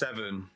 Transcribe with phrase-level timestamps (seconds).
[0.00, 0.48] seven,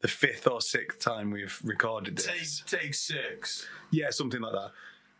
[0.00, 2.62] the fifth or sixth time we've recorded this.
[2.66, 3.66] take six.
[3.90, 4.70] Yeah, something like that.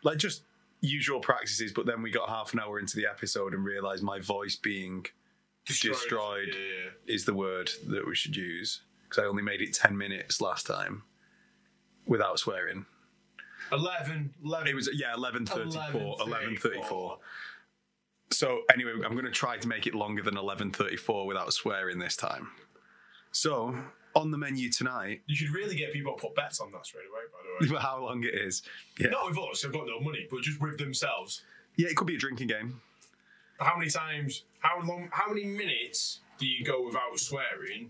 [0.03, 0.43] Like just
[0.81, 4.19] usual practices, but then we got half an hour into the episode and realised my
[4.19, 5.05] voice being
[5.65, 6.49] Destroyed.
[6.49, 10.41] Yeah, is the word that we should use because I only made it ten minutes
[10.41, 11.03] last time
[12.05, 12.85] without swearing.
[13.71, 13.77] yeah.
[13.77, 14.67] 11, 11.
[14.67, 16.17] It was yeah, eleven thirty four.
[16.17, 16.27] 11:34.
[16.27, 17.19] Eleven thirty four.
[18.31, 21.53] So anyway, I'm going to try to make it longer than eleven thirty four without
[21.53, 22.49] swearing this time.
[23.33, 23.75] So
[24.15, 27.03] on the menu tonight, You should really get people to put bets on that straight
[27.11, 27.79] away, by the way.
[27.81, 28.63] how long it is?
[28.99, 31.41] Yeah, Not with us, they've got no money, but just with themselves.
[31.75, 32.79] yeah, it could be a drinking game.
[33.59, 37.89] How many times, how long, how many minutes do you go without swearing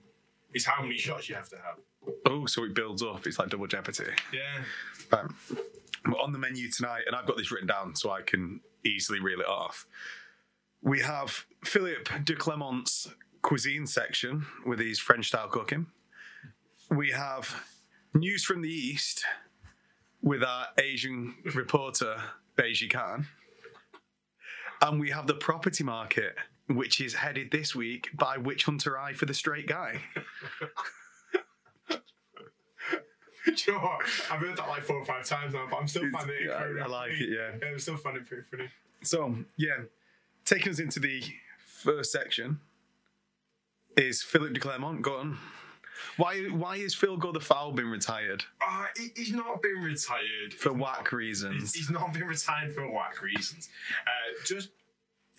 [0.53, 1.77] is how many shots you have to have.
[2.27, 3.25] Oh, so it builds up.
[3.25, 4.03] It's like double jeopardy.
[4.31, 5.17] Yeah.
[5.17, 5.35] Um,
[6.05, 9.19] but on the menu tonight, and I've got this written down so I can easily
[9.19, 9.87] reel it off.
[10.81, 13.09] We have Philip de Clermont's
[13.43, 15.85] cuisine section with his French style cooking.
[16.89, 17.63] We have
[18.15, 19.23] news from the East
[20.21, 22.17] with our Asian reporter,
[22.57, 23.27] Beiji Khan.
[24.81, 26.35] And we have the property market,
[26.67, 29.99] which is headed this week by Witch Hunter Eye for the Straight Guy.
[33.45, 34.01] Do you know what?
[34.31, 36.47] I've heard that like four or five times now, but I'm still It's- finding it.
[36.47, 37.23] yeah, very I like funny.
[37.25, 37.67] it, yeah.
[37.67, 38.69] I'm still finding it pretty funny.
[39.03, 39.79] So, yeah,
[40.45, 41.21] taking us into the
[41.65, 42.61] first section
[43.97, 45.01] is Philip de Clermont.
[45.01, 45.37] gone?
[46.17, 48.43] Why, why is Phil Go the Foul been retired?
[48.61, 51.73] Uh, he, he's not been retired For He's whack not- reasons.
[51.73, 53.69] He's, not been retired for whack reasons.
[54.05, 54.69] Uh, just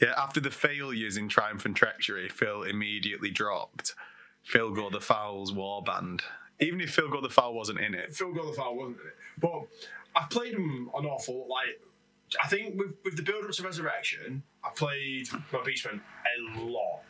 [0.00, 3.94] Yeah, after the failures in Triumph and Treachery, Phil immediately dropped
[4.42, 6.22] Phil Go the Foul's warband.
[6.60, 8.14] Even if Phil Go the Foul wasn't in it.
[8.14, 9.16] Phil Goldfall wasn't in it?
[9.40, 9.62] But
[10.16, 11.82] I've played him an awful like.
[12.42, 16.00] I think with, with the build up to Resurrection, I played my Beastman
[16.56, 17.02] a lot,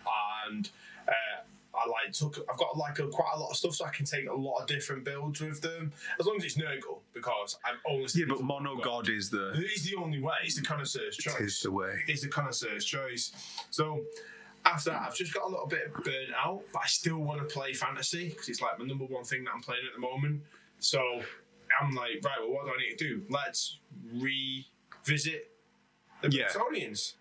[0.49, 0.69] and
[1.09, 1.45] Um,
[1.75, 2.39] I like took.
[2.51, 4.61] I've got like a, quite a lot of stuff, so I can take a lot
[4.61, 8.07] of different builds with them, as long as it's Nurgle, because I'm only.
[8.15, 10.35] Yeah, but Mono God is the, It's the only way.
[10.45, 11.41] It's the connoisseur's choice.
[11.41, 11.95] is the way.
[12.07, 13.33] It's the connoisseur's choice.
[13.71, 14.03] So
[14.65, 17.47] after that, I've just got a little bit burnt out, but I still want to
[17.53, 20.43] play fantasy because it's like my number one thing that I'm playing at the moment.
[20.79, 21.01] So
[21.81, 23.23] I'm like, right, well, what do I need to do?
[23.29, 23.79] Let's
[24.15, 25.51] revisit
[26.23, 26.49] the Yeah.
[26.49, 27.15] Bretonnians.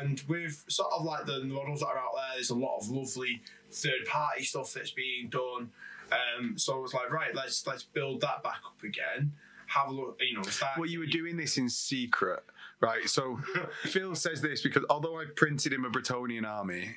[0.00, 2.88] And with sort of like the models that are out there, there's a lot of
[2.88, 5.70] lovely third party stuff that's being done.
[6.12, 9.32] Um, so I was like, right, let's let's build that back up again.
[9.66, 10.78] Have a look, you know, start.
[10.78, 12.42] Well, you were doing this in secret,
[12.80, 13.08] right?
[13.08, 13.38] So
[13.84, 16.96] Phil says this because although I printed him a Bretonnian army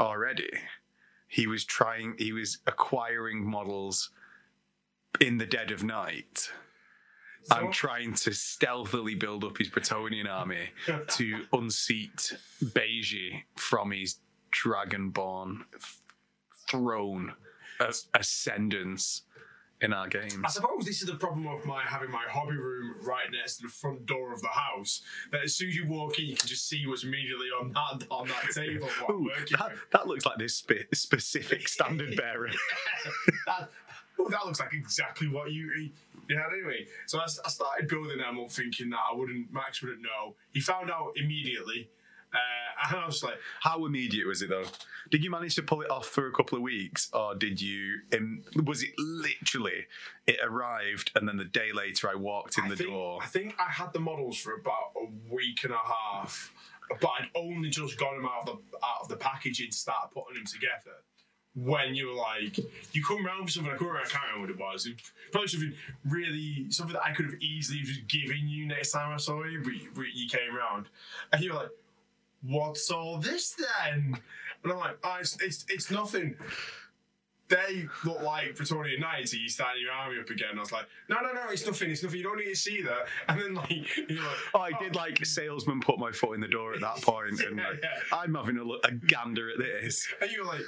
[0.00, 0.50] already,
[1.28, 4.10] he was trying, he was acquiring models
[5.20, 6.50] in the dead of night
[7.50, 10.68] and trying to stealthily build up his Bretonnian army
[11.08, 14.16] to unseat Beiji from his
[14.52, 15.60] dragonborn
[16.68, 17.32] throne
[17.80, 19.22] of ascendance
[19.80, 20.34] in our games.
[20.44, 23.62] I suppose this is the problem of my having my hobby room right next to
[23.64, 25.02] the front door of the house.
[25.30, 28.06] That as soon as you walk in, you can just see what's immediately on that
[28.10, 28.88] on that table.
[29.10, 32.50] Ooh, that, that looks like this spe- specific standard bearer.
[33.46, 33.70] that,
[34.18, 35.90] oh, that looks like exactly what you.
[36.28, 36.44] Yeah.
[36.52, 40.36] Anyway, so I started building them up, thinking that I wouldn't, Max wouldn't know.
[40.52, 41.88] He found out immediately,
[42.32, 44.66] uh, and I was like, How immediate was it though?
[45.10, 48.00] Did you manage to pull it off for a couple of weeks, or did you?
[48.14, 49.86] Um, was it literally?
[50.26, 53.20] It arrived, and then the day later, I walked in I the think, door.
[53.22, 56.52] I think I had the models for about a week and a half,
[57.00, 60.10] but I'd only just got them out of the out of the packaging to start
[60.12, 60.98] putting them together.
[61.54, 62.58] When you were like,
[62.92, 64.86] you come round for something, I couldn't remember, I can't remember what it was.
[64.86, 65.72] It was probably something
[66.04, 69.60] really, something that I could have easily just given you next time I saw you,
[69.64, 70.86] but you, but you came round.
[71.32, 71.70] And you were like,
[72.42, 74.16] what's all this then?
[74.62, 76.36] And I'm like, oh, it's, it's, it's nothing.
[77.48, 79.32] They look like Bretonnian Knights.
[79.32, 80.50] Are you starting your army up again?
[80.56, 81.90] I was like, no, no, no, it's nothing.
[81.90, 82.18] It's nothing.
[82.18, 83.06] You don't need to see that.
[83.26, 85.24] And then like, you're like, Oh, I did like oh.
[85.24, 87.88] salesman put my foot in the door at that point, and Yeah, like, yeah.
[88.12, 90.06] I'm having a, look, a gander at this.
[90.20, 90.60] And you were like,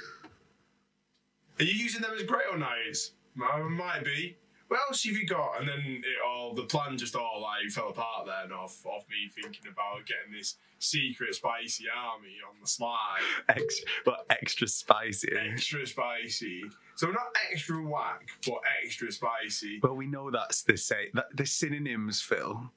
[1.61, 3.11] are you using them as Grail Knights?
[3.39, 4.35] "Uh, might be.
[4.67, 5.59] What else have you got?
[5.59, 9.29] And then it all, the plan just all like fell apart then off, off me
[9.29, 13.19] thinking about getting this secret spicy army on the slide.
[13.49, 15.27] Extra, but extra spicy.
[15.35, 16.63] Extra spicy.
[16.95, 19.81] So not extra whack, but extra spicy.
[19.83, 22.71] Well, we know that's the say that the synonyms, Phil.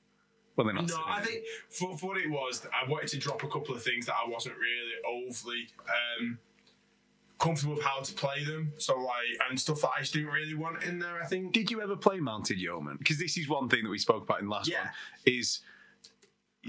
[0.57, 0.89] Well, they're not.
[0.89, 3.85] No, I think for, for what it was, I wanted to drop a couple of
[3.85, 6.39] things that I wasn't really overly um,
[7.39, 8.73] comfortable with how to play them.
[8.79, 11.21] So like, and stuff that I just didn't really want in there.
[11.23, 11.53] I think.
[11.53, 12.97] Did you ever play Mounted Yeoman?
[12.99, 14.81] Because this is one thing that we spoke about in the last Yeah.
[14.85, 14.91] one.
[15.27, 15.61] Is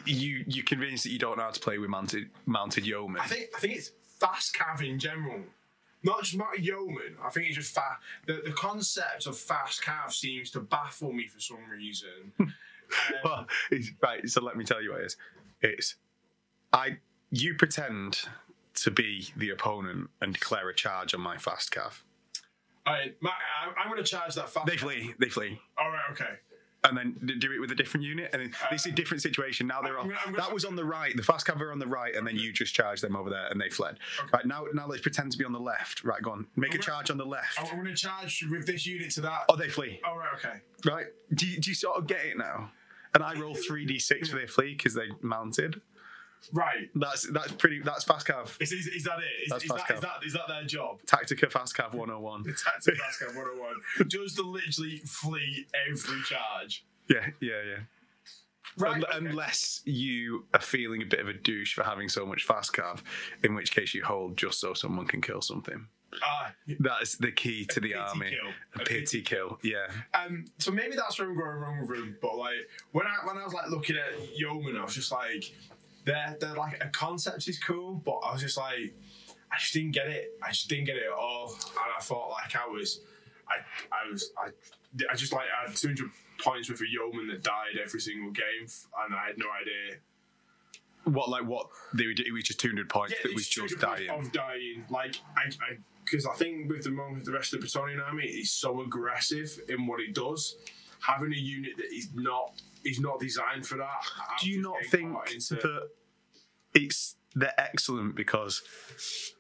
[0.06, 3.22] you you convinced that you don't know how to play with Mounted Mounted Yeoman?
[3.22, 5.40] I think I think it's fast cav in general.
[6.04, 7.16] not just about yeoman.
[7.24, 8.00] I think it's just fast.
[8.28, 12.32] The, the concept of fast cav seems to baffle me for some reason.
[12.40, 12.54] Um,
[13.24, 14.28] Well, it's, right.
[14.30, 15.18] So let me tell you what it is.
[15.62, 15.96] It's
[16.72, 16.98] I.
[17.32, 18.20] You pretend
[18.76, 21.76] to be the opponent and declare a charge on my fast.
[22.88, 23.34] Alright, Matt,
[23.66, 24.68] I'm, I'm going to charge that fast.
[24.68, 25.14] They flee.
[25.20, 25.60] They flee.
[25.78, 26.30] All right, okay.
[26.84, 28.30] and then do it with a different unit.
[28.32, 29.66] And then uh, this is a different situation.
[29.66, 30.10] Now they're I'm on.
[30.10, 31.16] gonna- I'm gonna- that was on the right.
[31.18, 33.48] The fast cav are on the right, and then you just charged them over there,
[33.48, 33.98] and they fled.
[34.32, 36.04] Right now, now let's pretend to be on the left.
[36.04, 36.46] Right, go on.
[36.56, 37.60] Make a I'm gonna- charge on the left.
[37.60, 39.46] I'm going to charge with this unit to that.
[39.50, 40.00] Oh, they flee.
[40.06, 40.60] All right, okay.
[40.86, 41.08] Right?
[41.34, 42.70] Do you, do you sort of get it now?
[43.16, 45.82] And I roll three d six for their flee because they mounted.
[46.54, 46.90] Right.
[46.96, 47.80] That's that's pretty.
[47.82, 48.56] That's fast cav.
[48.62, 49.44] Is, is, is that it?
[49.46, 50.02] Is, That's is, fast that, is, cav.
[50.04, 51.00] that, is that their job?
[51.06, 52.44] Tactica fast cav 101.
[52.64, 54.08] Tactic Basket 101.
[54.10, 56.86] Just to literally flee every charge.
[57.10, 57.76] Yeah, yeah, yeah.
[58.78, 58.96] Right.
[58.96, 59.18] Un- okay.
[59.30, 63.00] Unless you are feeling a bit of a douche for having so much fast cav,
[63.44, 65.88] in which case you hold just so someone can kill something.
[66.24, 68.30] Ah, That is the key to the army.
[68.30, 68.52] kill.
[68.80, 69.60] A A pity kill.
[69.64, 69.88] Yeah.
[70.14, 72.18] um, so maybe that's where I'm going wrong with him.
[72.22, 72.54] But like
[72.94, 75.54] when I when I was like looking at Yeoman, I was just like,
[76.06, 78.96] they're they're like a concept is cool, but I was just like,
[79.52, 80.38] I just didn't get it.
[80.42, 83.02] I just didn't get it at all, and I thought like I was,
[83.50, 83.56] I
[83.92, 84.50] I was I
[85.12, 86.10] I just like I had 200
[86.40, 88.68] points with a Yeoman that died every single game,
[89.06, 90.00] and I had no idea.
[91.06, 92.20] What like what they would?
[92.20, 93.14] It was just two hundred points.
[93.14, 94.10] Yeah, that was just dying.
[94.10, 94.86] Of dying.
[94.90, 98.28] Like, I, I, because I think with the among the rest of the Bretonnian army,
[98.28, 100.56] he's so aggressive in what he does.
[101.02, 102.54] Having a unit that is not,
[102.84, 104.02] is not designed for that.
[104.20, 105.90] I'm Do you not think into- that
[106.74, 108.62] it's they're excellent because,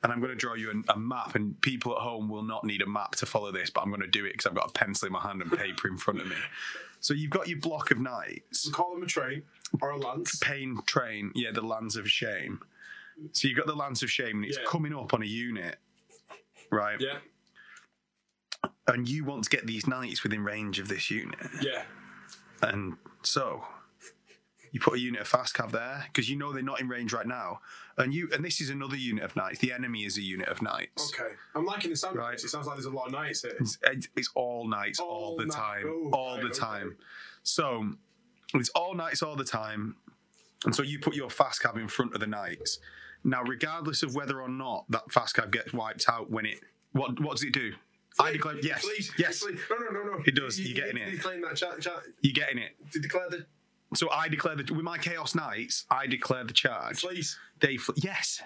[0.03, 2.65] and I'm going to draw you a, a map, and people at home will not
[2.65, 4.69] need a map to follow this, but I'm going to do it because I've got
[4.69, 6.35] a pencil in my hand and paper in front of me.
[6.99, 8.65] So you've got your block of knights.
[8.65, 9.43] We call them a train
[9.81, 10.37] or a lance.
[10.39, 12.59] Pain train, yeah, the lands of shame.
[13.31, 14.65] So you've got the lands of shame, and it's Yeah.
[14.67, 15.77] coming up on a unit,
[16.71, 16.99] right?
[16.99, 17.19] Yeah,
[18.87, 21.83] And you want to get these knights within range of this unit, yeah.
[22.61, 23.63] and so
[24.71, 27.13] you put a unit of fast cav there because you know they're not in range
[27.13, 27.61] right now,
[27.97, 29.59] and you and this is another unit of knights.
[29.59, 31.13] The enemy is a unit of knights.
[31.17, 32.15] Okay, I'm liking the sound.
[32.15, 32.35] of Right.
[32.35, 33.55] It sounds like there's a lot of knights here.
[33.59, 33.77] It's,
[34.15, 36.59] it's all knights all, All the ni- time, oh, all right, the okay.
[36.59, 36.97] time.
[37.41, 37.89] So
[38.53, 39.95] it's all knights all the time,
[40.65, 42.79] and so you put your fast cav in front of the knights.
[43.23, 46.59] Now, regardless of whether or not that fast cav gets wiped out when it,
[46.91, 47.73] what what does it do?
[48.19, 49.43] I declare yes, Please, yes.
[49.43, 49.59] please.
[49.69, 50.23] No, no, no, no.
[50.25, 51.09] It does, you're getting it.
[51.09, 52.03] You that chat, chat.
[52.21, 52.71] You getting it?
[52.93, 53.45] To declare the.
[53.93, 55.85] So I declare the with my chaos knights.
[55.89, 57.01] I declare the charge.
[57.01, 57.37] Please.
[57.59, 58.41] They fl- yes,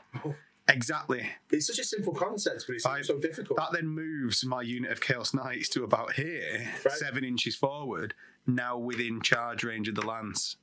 [0.67, 1.29] exactly.
[1.51, 3.57] It's such a simple concept, but it's I- so difficult.
[3.57, 6.93] That then moves my unit of Chaos Knights to about here, Right.
[6.93, 8.13] seven inches forward,
[8.45, 10.57] now within charge range of the lance.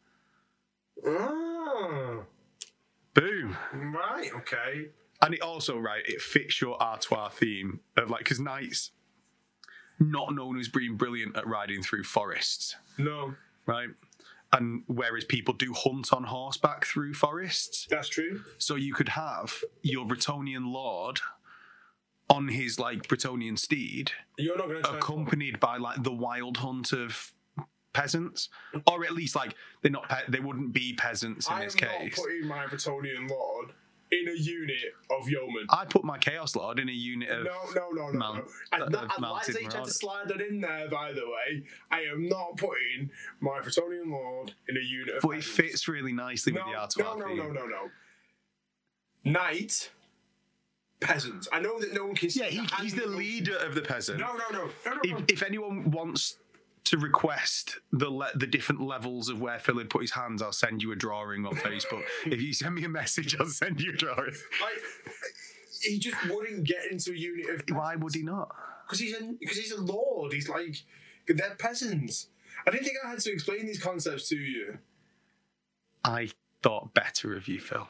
[1.07, 2.21] Ah,
[3.15, 3.57] Boom.
[3.73, 4.89] right, okay.
[5.23, 8.93] And it also, right, it fits your Artois theme of like, because Knights,
[9.99, 13.35] not known as being brilliant at riding through forests, No,
[13.67, 13.88] right?
[14.53, 18.43] And whereas people do hunt on horseback through forests, that's true.
[18.59, 21.21] so you could have your Bretonnian lord
[22.31, 26.93] on his like Bretonnian steed You're not going to accompanied by like the wild hunt
[26.93, 27.33] of
[27.93, 28.49] peasants,
[28.87, 31.81] or at least like they're not pe- they wouldn't be peasants in I am this
[31.81, 32.19] not case.
[32.19, 33.71] putting my Bretonnian lord
[34.13, 35.67] in a unit of yeomen.
[35.71, 38.19] I put my chaos lord in a unit of No, no, no, no.
[38.19, 38.51] Mount- no.
[38.73, 41.13] And, uh, that, of and mounted Liza, you tried to slide that in there, by
[41.13, 41.65] the way.
[41.91, 43.11] I am not putting
[43.41, 45.23] my Bretonnian lord in a unit of.
[45.23, 47.91] but it fits really nicely No, with the Artois no, no, no, no, no.
[49.25, 49.91] Knight,
[51.01, 51.49] peasants.
[51.53, 52.31] I know that no one can.
[52.31, 54.21] see Yeah, he, he's the leader of the peasant.
[54.21, 55.01] No, no, no, no, no.
[55.03, 55.25] If, no.
[55.29, 56.39] if anyone wants
[56.87, 60.52] to request the le- the different levels of where Phil had put his hands, I'll
[60.52, 62.02] send you a drawing on Facebook.
[62.26, 64.35] if you send me a message, I'll send you a drawing.
[64.62, 64.83] Like,
[65.83, 67.76] he just wouldn't get into a unit of.
[67.76, 68.55] Why would he not?
[68.87, 70.33] Because he's a because he's a lord.
[70.33, 70.76] He's like
[71.28, 72.28] they're peasants.
[72.66, 74.78] I didn't think I had to explain these concepts to you.
[76.05, 76.31] I
[76.62, 77.88] thought better of you, Phil.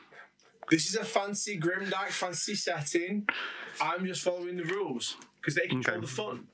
[0.70, 3.28] This is a fancy grimdark fancy setting.
[3.80, 6.06] I'm just following the rules because they control Okay.
[6.06, 6.46] the fun.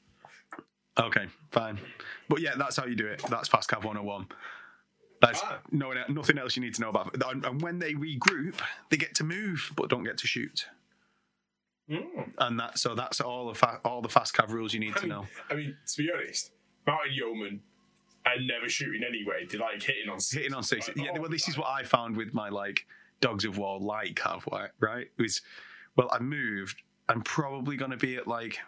[1.01, 1.79] Okay, fine.
[2.33, 3.23] But yeah, that's how you do it.
[3.29, 4.27] That's Fast Cav 101.
[5.21, 5.59] That's Ah.
[5.71, 7.15] no, nothing else you need to know about.
[7.31, 8.55] And, when they regroup,
[8.89, 10.65] they get to move, but don't get to shoot.
[11.91, 12.33] Mm.
[12.39, 15.01] And that so that's all the fa- all the Fast Cav rules you need I
[15.01, 15.27] to mean, know.
[15.51, 16.53] I mean, to be honest,
[16.87, 17.61] Mountain Yeoman
[18.25, 19.45] and never shooting anyway.
[19.51, 20.41] They're like hitting on six.
[20.43, 20.89] Hitting on six.
[20.89, 22.87] Like, Yeah, oh, well, this is what I found with my like
[23.21, 24.71] Dogs of War light Cav, right?
[24.81, 25.09] Right?
[25.19, 25.43] It was
[25.97, 26.81] well, I moved.
[27.11, 28.59] I'm probably going to be at like.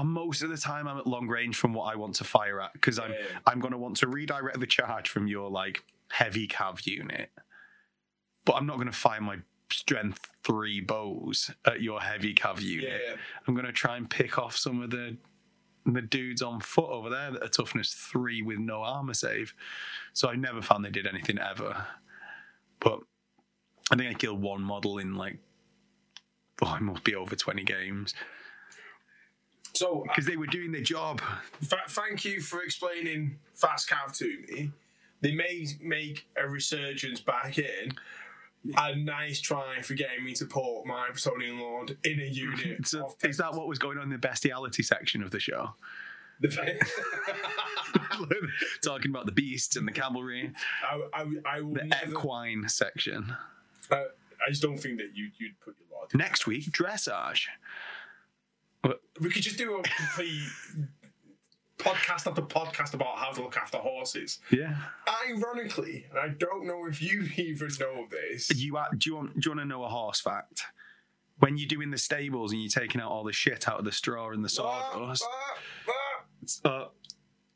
[0.00, 2.58] On most of the time, I'm at long range from what I want to fire
[2.62, 3.18] at because I'm Yeah.
[3.46, 7.30] I'm going to want to redirect the charge from your like heavy cav unit,
[8.46, 9.40] but I'm not going to fire my
[9.70, 13.02] strength three bows at your heavy cav unit.
[13.06, 13.16] Yeah.
[13.46, 15.18] I'm gonna try and pick off some of the
[15.84, 19.52] the dudes on foot over there that are toughness three with no armor save.
[20.14, 21.86] So I never found they did anything ever.
[22.80, 23.00] But
[23.90, 25.38] I think I killed one model in like
[26.62, 28.14] oh, it must be over 20 games
[29.80, 31.22] So, uh, because they were doing their job.
[31.66, 34.70] th- thank you for explaining Fast Cav to me.
[35.22, 37.92] They may make a resurgence back in.
[38.76, 42.86] A nice try for getting me to put my Bretonnian Lord in a unit.
[42.86, 45.70] So is that what was going on in the bestiality section of the show?
[48.82, 52.10] Talking about the beasts and the cavalry, I, I, I will the never.
[52.10, 53.34] equine section.
[53.90, 54.04] Uh,
[54.46, 56.10] I just don't think that you, you'd put your Lord.
[56.14, 57.46] Next week, dressage.
[59.20, 60.48] We could just do a complete
[61.80, 64.38] podcast after podcast about how to look after horses.
[64.50, 64.76] Yeah.
[65.28, 68.54] Ironically, and I don't know if you even know this.
[68.54, 70.62] You are, do you want do you want to know a horse fact?
[71.38, 73.92] When you're doing the stables and you're taking out all the shit out of the
[73.92, 75.24] straw and the sawdust,
[76.66, 76.86] uh,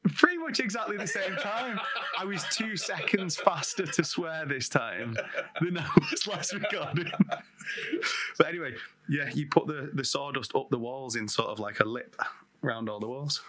[0.04, 1.80] pretty much exactly the same time.
[2.18, 5.16] I was two seconds faster to swear this time
[5.60, 7.10] than I was last recording.
[8.38, 8.74] but anyway,
[9.08, 12.16] yeah, you put the, the sawdust up the walls in sort of like a lip
[12.62, 13.42] around all the walls.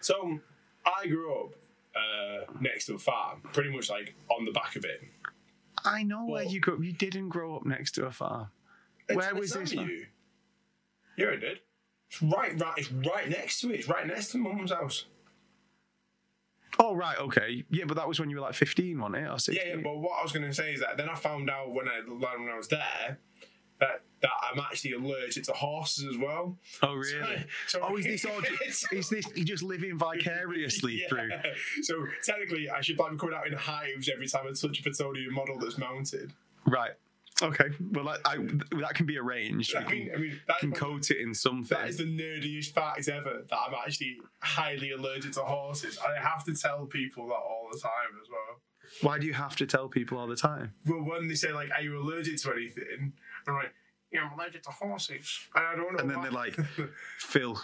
[0.00, 0.38] So,
[0.84, 1.50] I grew up
[1.94, 5.02] uh, next to a farm, pretty much like on the back of it.
[5.84, 6.82] I know where you grew up.
[6.82, 8.48] You didn't grow up next to a farm.
[9.12, 9.72] Where was this?
[9.72, 10.06] You?
[11.16, 11.60] Yeah, I did.
[12.08, 12.74] It's right, right.
[12.76, 13.80] It's right next to it.
[13.80, 15.06] It's right next to mum's house.
[16.78, 17.64] Oh, right, okay.
[17.70, 19.20] Yeah, but that was when you were like 15, wasn't it?
[19.26, 19.66] Or Yeah, 16?
[19.68, 19.76] yeah.
[19.82, 22.00] But what I was going to say is that then I found out when I
[22.08, 23.18] when I was there
[23.80, 26.56] that that I'm actually allergic to horses as well.
[26.82, 27.44] Oh, really?
[27.66, 28.38] So, Oh, is this all?
[28.44, 31.08] It's- Is this you just living vicariously Yeah.
[31.08, 31.30] through?
[31.82, 34.82] So technically, I should probably be coming out in hives every time I touch a
[34.82, 36.32] Bretonnian model that's mounted.
[36.66, 36.92] Right.
[37.42, 37.64] Okay.
[37.92, 38.36] Well, I, I,
[38.80, 39.74] that can be arranged.
[39.74, 41.76] I mean, can, I mean, that can coat it in something.
[41.76, 43.42] that is the nerdiest fact ever.
[43.48, 45.98] That I'm actually highly allergic to horses.
[45.98, 48.60] I have to tell people that all the time as well.
[49.00, 50.74] Why do you have to tell people all the time?
[50.86, 53.12] Well, when they say like, "Are you allergic to anything?"
[53.46, 53.72] I'm like,
[54.12, 55.98] "Yeah, I'm allergic to horses," and I don't know.
[55.98, 56.22] And then why.
[56.24, 56.56] they're like,
[57.18, 57.60] Phil,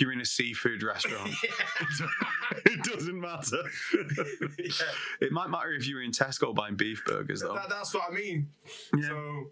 [0.00, 1.30] you're in a seafood restaurant.
[2.66, 3.62] it doesn't matter.
[4.58, 4.70] yeah,
[5.20, 7.54] It might matter if you were in Tesco buying beef burgers, though.
[7.54, 8.48] that, that's what I mean.
[8.96, 9.08] Yeah.
[9.08, 9.50] So,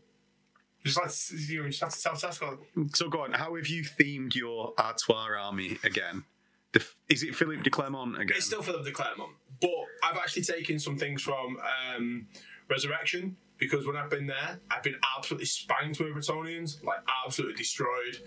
[0.84, 0.96] just
[1.32, 2.58] like you know, just have to tell Tesco.
[2.94, 3.32] So go on.
[3.32, 6.24] How have you themed your Artois army again?
[6.72, 8.36] The, is it Philippe de Clermont again?
[8.36, 9.70] It's still Philippe de Clermont, but
[10.04, 11.58] I've actually taken some things from
[11.96, 12.26] um,
[12.68, 18.18] Resurrection because when I've been there, I've been absolutely spanked with Bretonnians, like absolutely destroyed.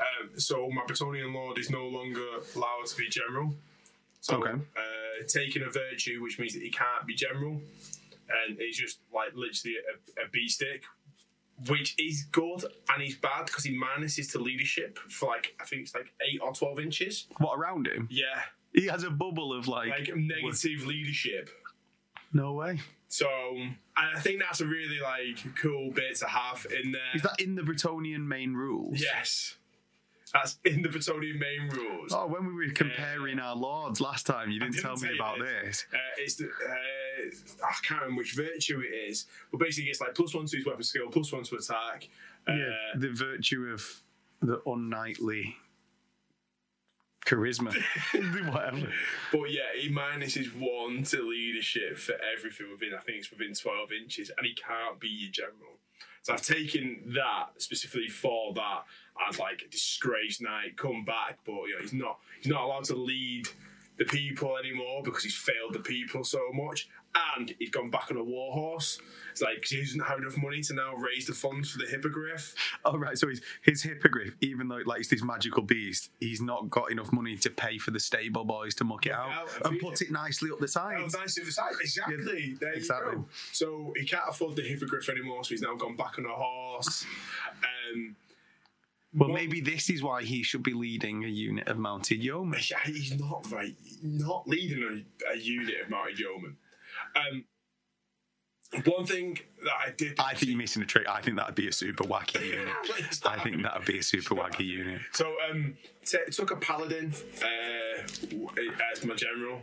[0.00, 2.24] Um, so my Bretonnian Lord is no longer
[2.56, 3.54] allowed to be general.
[4.20, 4.52] So Okay.
[4.52, 7.60] uh, taking a virtue, which means that he can't be general,
[8.46, 10.84] and he's just like literally a a, a B stick.
[11.68, 15.82] Which is good and he's bad because he minuses to leadership for like I think
[15.82, 17.26] it's like eight or twelve inches.
[17.38, 18.08] what around him?
[18.10, 18.40] Yeah,
[18.74, 21.50] He has a bubble of like, like negative leadership.
[22.32, 22.80] no way.
[23.12, 23.28] So,
[23.94, 27.02] I think that's a really like cool bit to have in there.
[27.14, 29.02] Is that in the Bretonnian main rules?
[29.02, 29.56] yes,
[30.32, 32.14] that's in the Bretonnian main rules.
[32.14, 35.38] Oh, when we were comparing our lords last time, you didn't, didn't tell me about
[35.40, 35.84] this.
[35.84, 35.86] this.
[35.92, 40.14] Uh, it's the uh, I can't remember which virtue it is, but basically it's like
[40.14, 42.08] plus one to his weapon skill, plus one to attack.
[42.48, 43.84] Uh, yeah, the virtue of
[44.40, 45.54] the unknightly
[47.24, 47.74] charisma,
[48.52, 48.88] whatever.
[49.32, 53.92] But yeah, he minuses one to leadership for everything within, I think it's within 12
[53.92, 55.78] inches, and he can't be your general.
[56.22, 58.84] So I've taken that specifically for that
[59.28, 62.84] as like a disgraced knight, come back, but you know, he's not he's not allowed
[62.84, 63.48] to lead
[63.98, 66.88] the people anymore because he's failed the people so much.
[67.36, 68.98] And he's gone back on a war horse.
[68.98, 69.02] It's
[69.40, 72.54] like he doesn't have enough money to now raise the funds for the hippogriff.
[72.84, 76.68] Oh right, so his his hippogriff, even though like it's this magical beast, he's not
[76.68, 79.80] got enough money to pay for the stable boys to muck it out out and
[79.80, 80.06] put it.
[80.06, 81.14] it nicely up the Oh, sides.
[81.16, 81.72] nice to the side.
[81.80, 82.56] Exactly.
[82.60, 83.12] there exactly.
[83.12, 83.28] you go.
[83.52, 87.06] So he can't afford the hippogriff anymore, so he's now gone back on a horse.
[87.94, 88.16] Um,
[89.14, 92.60] Well, what- maybe this is why he should be leading a unit of mounted yeomen.
[92.70, 93.76] Yeah, he's not right.
[94.02, 96.56] Not leading a, a unit of mounted yeomen.
[97.14, 97.44] Um,
[98.84, 100.18] one thing that I did.
[100.18, 101.06] I think you're missing a trick.
[101.08, 102.74] I think that'd be a super wacky unit.
[103.24, 105.00] I think that'd be a super wacky unit.
[105.12, 107.12] So um, t- took a paladin
[107.42, 108.02] uh,
[108.92, 109.60] as my general.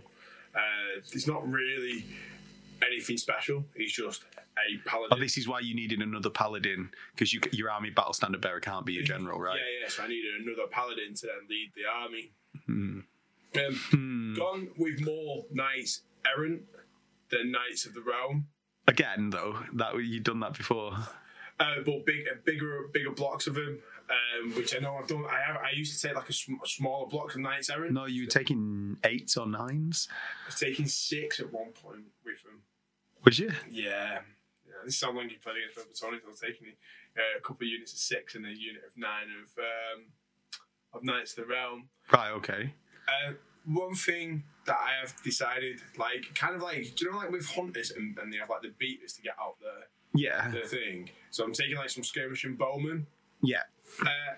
[0.55, 2.05] Uh, it's not really
[2.85, 3.65] anything special.
[3.75, 4.23] He's just
[4.57, 5.09] a paladin.
[5.11, 8.59] Oh, this is why you needed another paladin because you, your army battle standard bearer
[8.59, 9.57] can't be a general, right?
[9.57, 9.89] Yeah, yeah.
[9.89, 12.31] So I needed another paladin to then lead the army.
[12.65, 12.99] Hmm.
[13.55, 14.33] Um, Hmm.
[14.35, 16.61] Gone with more knights errant
[17.31, 18.47] than knights of the realm.
[18.89, 20.93] Again, though, that you've done that before.
[21.60, 23.79] uh, but big, bigger, bigger blocks of them.
[24.10, 25.24] Um, which I know I've done.
[25.29, 25.58] I have.
[25.58, 27.93] I used to take like a, sm- smaller blocks of Knights Errant.
[27.93, 30.08] No, you were taking eights or nines.
[30.12, 32.63] I was taking six at one point with them.
[33.24, 33.51] Was you?
[33.69, 34.22] Yeah.
[34.65, 34.74] yeah.
[34.84, 36.17] This is how long you played against Robertoni.
[36.25, 36.69] I was taking
[37.15, 40.05] uh, a couple of units of six and a unit of nine of um,
[40.93, 41.89] of Knights of the Realm.
[42.12, 42.31] Right.
[42.31, 42.74] Okay.
[43.08, 43.34] Uh,
[43.65, 47.45] one thing that I have decided, like, kind of like, do you know, like with
[47.47, 50.49] hunters and, and they have like the beaters to get out the, Yeah.
[50.49, 51.09] the thing.
[51.31, 53.05] So I'm taking like some skirmishing bowmen.
[53.41, 53.63] Yeah.
[54.01, 54.35] Uh,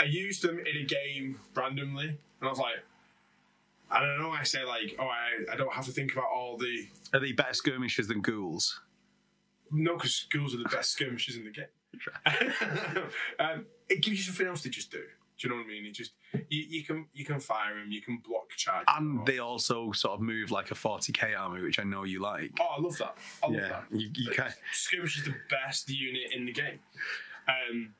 [0.00, 2.76] I used them in a game randomly, and I was like,
[3.90, 4.30] I don't know.
[4.30, 7.32] I say like, oh, I, I don't have to think about all the Are they
[7.32, 8.80] better skirmishers than ghouls?
[9.70, 11.66] no, because ghouls are the best skirmishers in the game.
[13.38, 15.02] um, it gives you something else to just do.
[15.38, 15.86] Do you know what I mean?
[15.86, 16.12] It just
[16.48, 18.84] you, you can you can fire them, you can block charge.
[18.88, 22.52] And they also sort of move like a 40k army, which I know you like.
[22.60, 23.16] oh, I love that.
[23.42, 23.68] I love yeah.
[23.68, 23.84] that.
[23.90, 24.52] You, you can.
[24.72, 26.80] Skirmish is the best unit in the game.
[27.48, 27.94] Um,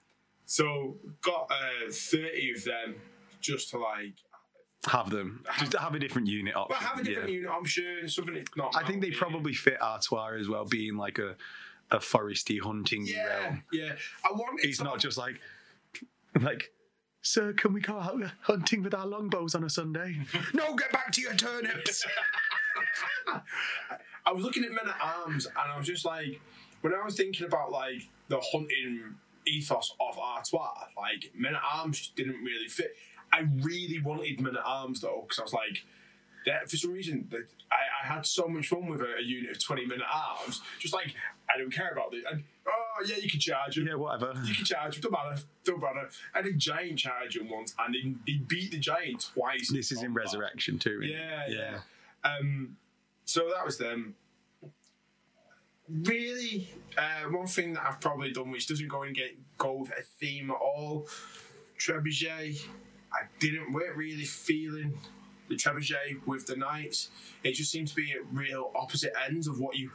[0.46, 2.96] so got uh, thirty of them
[3.40, 4.14] just to like
[4.86, 5.44] Have them.
[5.58, 6.76] Just have a different unit option.
[6.80, 7.34] well, have a different yeah.
[7.36, 7.50] unit.
[7.54, 8.74] I'm sure something it's not.
[8.76, 11.36] I think they probably fit Artois as well, being like a
[11.90, 13.62] a foresty hunting Yeah, realm.
[13.72, 13.92] yeah.
[14.24, 15.40] I want It's not just like
[16.40, 16.70] like.
[17.28, 20.16] Sir, can we go out hunting with our longbows on a Sunday?
[20.54, 22.06] no, get back to your turnips.
[24.24, 26.40] I was looking at men at arms and I was just like,
[26.80, 29.14] when I was thinking about like the hunting
[29.46, 32.96] ethos of Artois, like men at arms just didn't really fit.
[33.30, 35.84] I really wanted men at arms though, because I was like,
[36.46, 39.50] that, for some reason, that I, I had so much fun with a, a unit
[39.50, 40.62] of 20 men at arms.
[40.78, 41.14] Just like,
[41.54, 42.24] I don't care about this.
[42.30, 43.86] And, oh, yeah, you can charge him.
[43.86, 44.32] yeah, whatever.
[44.44, 46.08] You can charge him, don't matter, don't matter.
[46.34, 49.70] I did giant charge him once and he, he beat the giant twice.
[49.72, 50.14] This is in.
[50.14, 51.00] Resurrection too.
[51.02, 51.10] it?
[51.10, 51.78] Yeah, yeah.
[52.24, 52.76] Um,
[53.24, 54.14] so that was them.
[55.88, 59.90] Really, uh, one thing that I've probably done, which doesn't go and get go with
[59.90, 61.06] a theme at all,
[61.78, 62.60] trebuchet.
[63.12, 64.98] I didn't weren't really feeling
[65.48, 67.08] the trebuchet with the knights.
[67.44, 69.90] It just seems to be at real opposite ends of what you,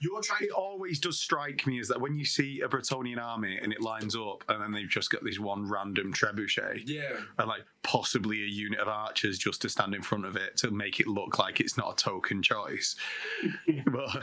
[0.00, 0.44] you're trying.
[0.44, 3.80] It always does strike me is that when you see a Bretonnian army and it
[3.80, 8.42] lines up, and then they've just got this one random trebuchet, Yeah, and like possibly
[8.42, 11.38] a unit of archers just to stand in front of it to make it look
[11.38, 12.96] like it's not a token choice.
[13.86, 14.22] but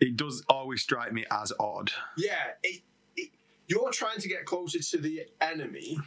[0.00, 1.90] it does always strike me as odd.
[2.16, 2.34] yeah.
[2.62, 2.82] It,
[3.16, 3.30] it,
[3.68, 5.98] you're trying to get closer to the enemy,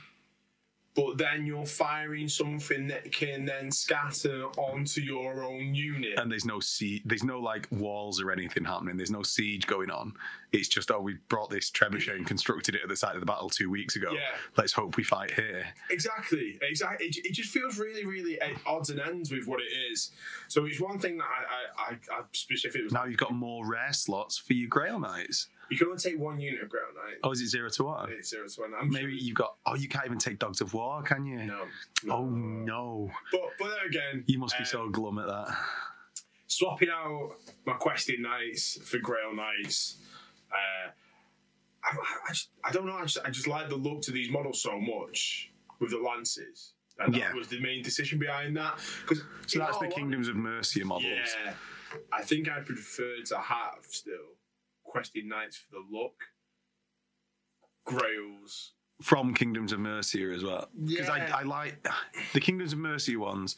[0.99, 6.17] but then you're firing something that can then scatter onto your own unit.
[6.17, 8.97] And there's no siege, there's no like walls or anything happening.
[8.97, 10.13] There's no siege going on.
[10.51, 13.25] It's just oh, we brought this trebuchet and constructed it at the site of the
[13.25, 14.11] battle two weeks ago.
[14.11, 14.35] Yeah.
[14.57, 15.67] Let's hope we fight here.
[15.89, 17.07] Exactly, exactly.
[17.07, 20.11] It, it just feels really, really at odds and ends with what it is.
[20.49, 23.65] So it's one thing that I, I, I, I specifically was Now you've got more
[23.65, 25.47] rare slots for your Grail Knights.
[25.71, 27.15] You can only take one unit of ground, right?
[27.23, 28.11] Oh, is it zero to one?
[28.11, 28.73] It's zero to one.
[28.79, 29.55] I'm Maybe you've got.
[29.65, 31.37] Oh, you can't even take Dogs of War, can you?
[31.47, 31.67] sure,
[32.05, 33.11] no, Oh no!
[33.31, 35.55] But but then again, You must be um, so glum at that.
[36.47, 37.31] swapping out
[37.65, 39.97] my questing knights for Grail knights.
[40.51, 40.91] Uh,
[41.83, 41.95] I,
[42.27, 42.95] I, just, I don't know.
[42.95, 46.73] I just, I just like the look to these models so much with the lances.
[46.99, 47.33] And that Yeah.
[47.33, 48.79] was the main decision behind that.
[49.07, 51.05] Because So that's the Kingdoms of Mercia models.
[51.45, 51.53] Yeah,
[52.11, 54.35] I think I prefer to have still
[54.89, 56.15] questing knights for the look,
[57.85, 58.73] grails.
[59.01, 60.67] From Kingdoms of Mercia as well.
[60.77, 61.29] Because Yeah.
[61.33, 61.87] I, I like
[62.33, 63.55] the Kingdoms of Mercia ones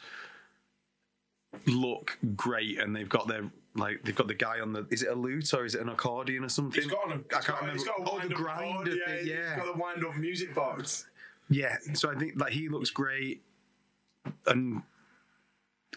[1.65, 5.09] look great and they've got their like they've got the guy on the is it
[5.09, 6.83] a lute or is it an accordion or something?
[6.83, 7.75] It's got, an, I can't got, remember.
[7.75, 9.35] It's got a Oh, the grinder yeah, thing, yeah.
[9.55, 11.07] It's got the wind up music box.
[11.49, 13.41] Yeah, so I think like he looks great,
[14.45, 14.81] and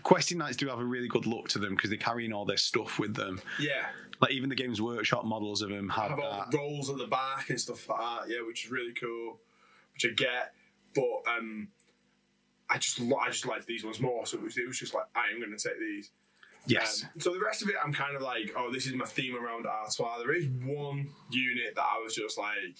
[0.03, 2.57] Questing Knights do have a really good look to them because they're carrying all their
[2.57, 3.41] stuff with them.
[3.61, 3.87] Yeah,
[4.21, 6.51] Like even the Games Workshop models of them have have all that.
[6.51, 8.29] the rolls at the back and stuff like that.
[8.35, 9.39] Yeah, which is really cool,
[9.95, 10.53] which I get.
[10.95, 11.69] But um,
[12.69, 14.27] I just I just like these ones more.
[14.27, 16.11] So it was, it was just like I am going to take these.
[16.67, 19.05] Yes, Um, so the rest of it, I'm kind of like, oh, this is my
[19.05, 20.17] theme around Artois.
[20.19, 22.79] There is one unit that I was just like,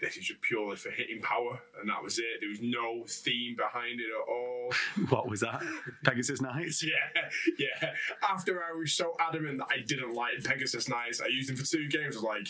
[0.00, 2.40] this is purely for hitting power, and that was it.
[2.40, 4.72] There was no theme behind it at all.
[5.08, 5.62] what was that?
[6.04, 6.82] Pegasus Knights.
[6.84, 7.92] yeah, yeah.
[8.22, 11.64] After I was so adamant that I didn't like Pegasus Knights, I used them for
[11.66, 12.16] two games.
[12.16, 12.48] I was like,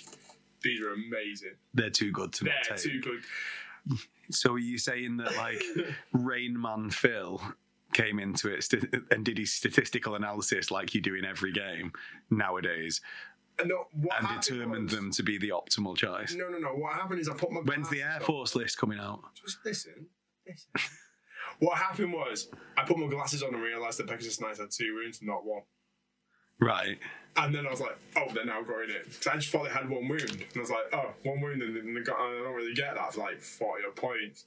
[0.62, 1.54] these are amazing.
[1.74, 2.84] They're too good to not They're take.
[2.84, 3.98] too good.
[4.30, 5.62] So are you saying that like
[6.12, 7.40] Rain Man Phil
[7.92, 11.92] came into it st- and did his statistical analysis like you do in every game
[12.30, 13.00] nowadays
[13.66, 16.34] no, what and determined was- them to be the optimal choice?
[16.34, 16.68] No, no, no.
[16.68, 17.60] What happened is I put my.
[17.60, 18.20] When's the Air on.
[18.20, 19.20] Force list coming out?
[19.34, 20.06] Just listen.
[20.46, 20.70] Listen.
[21.60, 24.94] what happened was I put my glasses on and realised that Pegasus Knights had two
[24.94, 25.62] wounds, not one.
[26.60, 26.98] Right.
[27.36, 29.12] And then I was like, oh, they're now growing it.
[29.22, 30.30] So I just thought they had one wound.
[30.30, 33.20] And I was like, oh, one wound, and got, I don't really get that for
[33.20, 34.44] like 40 odd points.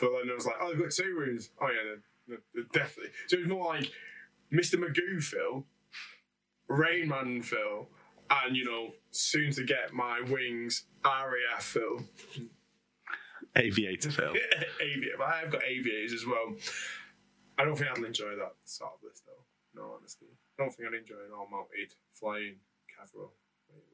[0.00, 1.50] But then I was like, oh, they've got two wounds.
[1.60, 1.94] Oh, yeah,
[2.26, 3.12] they're, they're definitely.
[3.28, 3.90] So it was more like
[4.52, 4.74] Mr.
[4.74, 5.64] Magoo Phil,
[6.68, 7.86] Rain Man Phil,
[8.30, 12.02] and, you know, soon to get my wings, RAF Phil.
[13.54, 14.34] Aviator Phil.
[14.80, 15.22] Aviator.
[15.22, 16.54] I have got aviators as well.
[17.58, 19.80] I don't think I'd enjoy that sort of list, though.
[19.80, 20.28] No, honestly.
[20.58, 22.56] I don't think I'd enjoy an all mounted flying
[22.98, 23.32] Cavril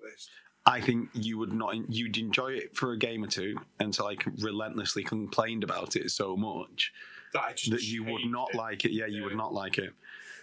[0.03, 0.31] list.
[0.65, 1.75] I think you would not.
[1.93, 6.37] You'd enjoy it for a game or two until I relentlessly complained about it so
[6.37, 6.93] much
[7.33, 8.57] That, I just that you would not it.
[8.57, 8.93] like it.
[8.93, 9.93] Yeah, you would not like it.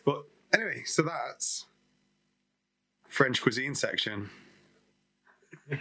[0.05, 0.23] But
[0.53, 1.67] anyway, so that's
[3.09, 4.29] French cuisine section.
[5.69, 5.77] yeah.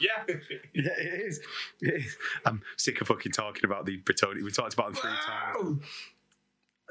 [0.00, 0.26] Yeah,
[0.74, 1.40] it is.
[1.80, 2.16] It is.
[2.44, 4.42] I'm sick of fucking talking about the Bretoni.
[4.42, 5.82] We talked about them three times.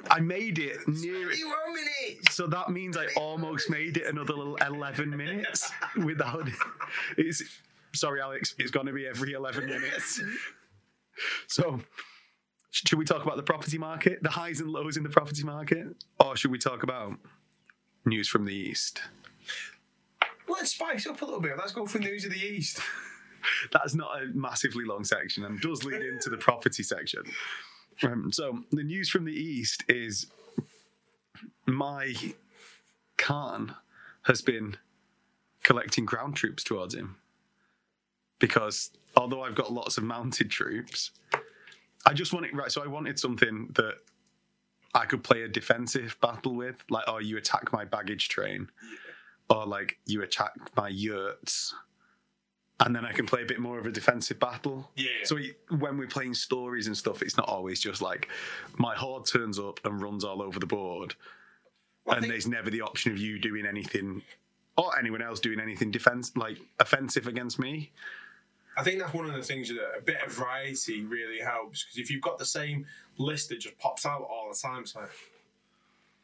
[0.10, 1.28] I made it near.
[1.28, 2.30] One minute.
[2.32, 5.70] So that means I almost made it another little 11 minutes
[6.04, 6.48] without
[7.18, 7.44] it's
[7.94, 10.22] sorry Alex it's going to be every 11 minutes
[11.48, 11.80] so
[12.72, 15.88] should we talk about the property market the highs and lows in the property market
[16.20, 17.14] or should we talk about
[18.06, 19.02] news from the east
[20.48, 21.54] Let's spice up a little bit.
[21.60, 22.80] Let's go for news of the east.
[23.72, 27.22] that's not a massively long section and does lead into the property section
[28.04, 30.28] um, so the news from the east is
[31.66, 32.14] my
[33.18, 33.76] Khan
[34.24, 34.78] has been
[35.64, 37.18] collecting ground troops towards him
[38.40, 41.12] because although I've got lots of mounted troops,
[42.06, 42.72] I just wanted right.
[42.72, 43.96] So I wanted something that
[44.94, 48.70] I could play a defensive battle with, like oh, you attack my baggage train,
[49.50, 51.74] or like you attack my yurts,
[52.80, 54.90] and then I can play a bit more of a defensive battle.
[54.96, 55.10] Yeah.
[55.24, 58.30] So he- when we're playing stories and stuff, it's not always just like
[58.78, 61.16] my horde turns up and runs all over the board,
[62.06, 64.22] Well, and think- there's never the option of you doing anything
[64.78, 67.92] or anyone else doing anything defense like offensive against me.
[68.80, 71.98] I think that's one of the things that a bit of variety really helps because
[71.98, 72.86] if you've got the same
[73.18, 75.10] list that just pops out all the time, it's like,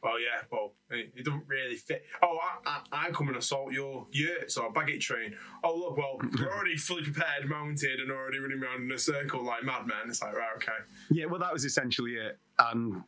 [0.02, 2.06] well, yeah, well, it, it doesn't really fit.
[2.22, 5.36] Oh, I, I, I come and assault your yurts or baggage train.
[5.62, 9.44] Oh, look, well, we're already fully prepared, mounted, and already running around in a circle
[9.44, 10.08] like madmen.
[10.08, 10.72] It's like, right, okay.
[11.10, 13.02] Yeah, well, that was essentially it, and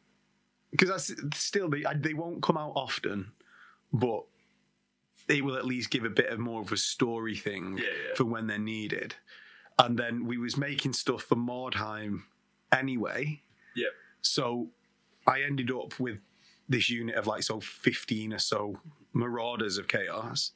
[0.73, 3.33] because that's still they they won't come out often,
[3.95, 4.25] but
[5.29, 8.15] they will at least give a bit of more of a story thing Yeah, yeah.
[8.17, 9.15] for when they're needed.
[9.79, 12.23] And then we was making stuff for Mordheim
[12.73, 13.43] anyway,
[13.77, 13.91] Yep.
[14.23, 14.71] so
[15.27, 16.19] I ended up with
[16.69, 18.79] this unit of like so fifteen or so
[19.13, 20.51] Marauders of Chaos,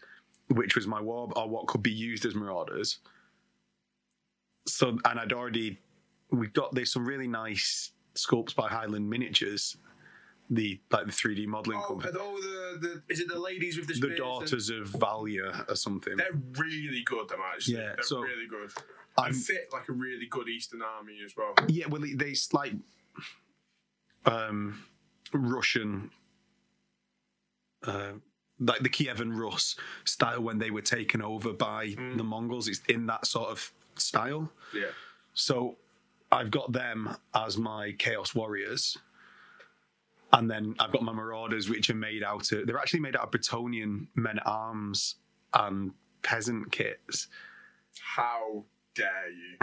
[0.48, 2.98] which was my war or what could be used as Marauders.
[4.66, 5.78] So and I'd already
[6.30, 9.76] we've got there's some really nice sculpts by Highland Miniatures,
[10.55, 12.12] the like the 3D modeling Oh, company.
[12.21, 12.38] oh
[12.81, 15.75] the, the, is it the ladies with the The spears and- Daughters of Valia or
[15.77, 16.17] something.
[16.17, 17.77] They're really good, them actually.
[17.77, 18.71] Yeah, They're so really good.
[19.17, 21.55] I'm- fit like a really good Eastern army as well.
[21.69, 22.75] Yeah, well, they- they like
[24.27, 24.85] um,
[25.33, 26.11] Russian,
[27.85, 28.12] uh,
[28.61, 32.69] like the Kievan Rus style when they were taken over by the Mongols.
[32.69, 34.53] It's in that sort of style.
[34.75, 34.91] Yeah.
[35.35, 35.77] So
[36.31, 38.97] I've got them as my Chaos Warriors.
[40.33, 43.25] And then I've got my Marauders, which are made out of, they're actually made out
[43.25, 45.16] of Bretonnian men at arms
[45.53, 45.92] and
[46.23, 47.29] peasant kits.
[48.01, 48.64] How
[48.95, 49.59] dare you?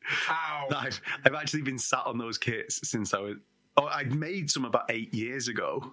[0.00, 0.68] How?
[0.74, 3.36] I've, I've actually been sat on those kits since I was.
[3.76, 5.92] Oh, I'd made some about eight years ago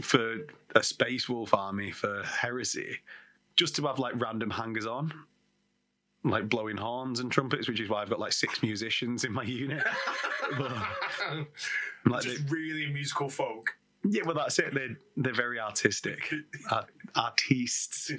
[0.00, 0.36] for
[0.76, 2.98] a Space Wolf army for Heresy,
[3.56, 5.12] just to have like random hangers on,
[6.24, 9.44] like blowing horns and trumpets, which is why I've got like six musicians in my
[9.44, 9.84] unit.
[10.58, 10.72] But,
[12.06, 13.70] like, Just they- really musical folk.
[14.04, 14.74] yeah, well, that's it.
[14.74, 16.32] They're they're very artistic,
[16.70, 18.12] Art, artistes,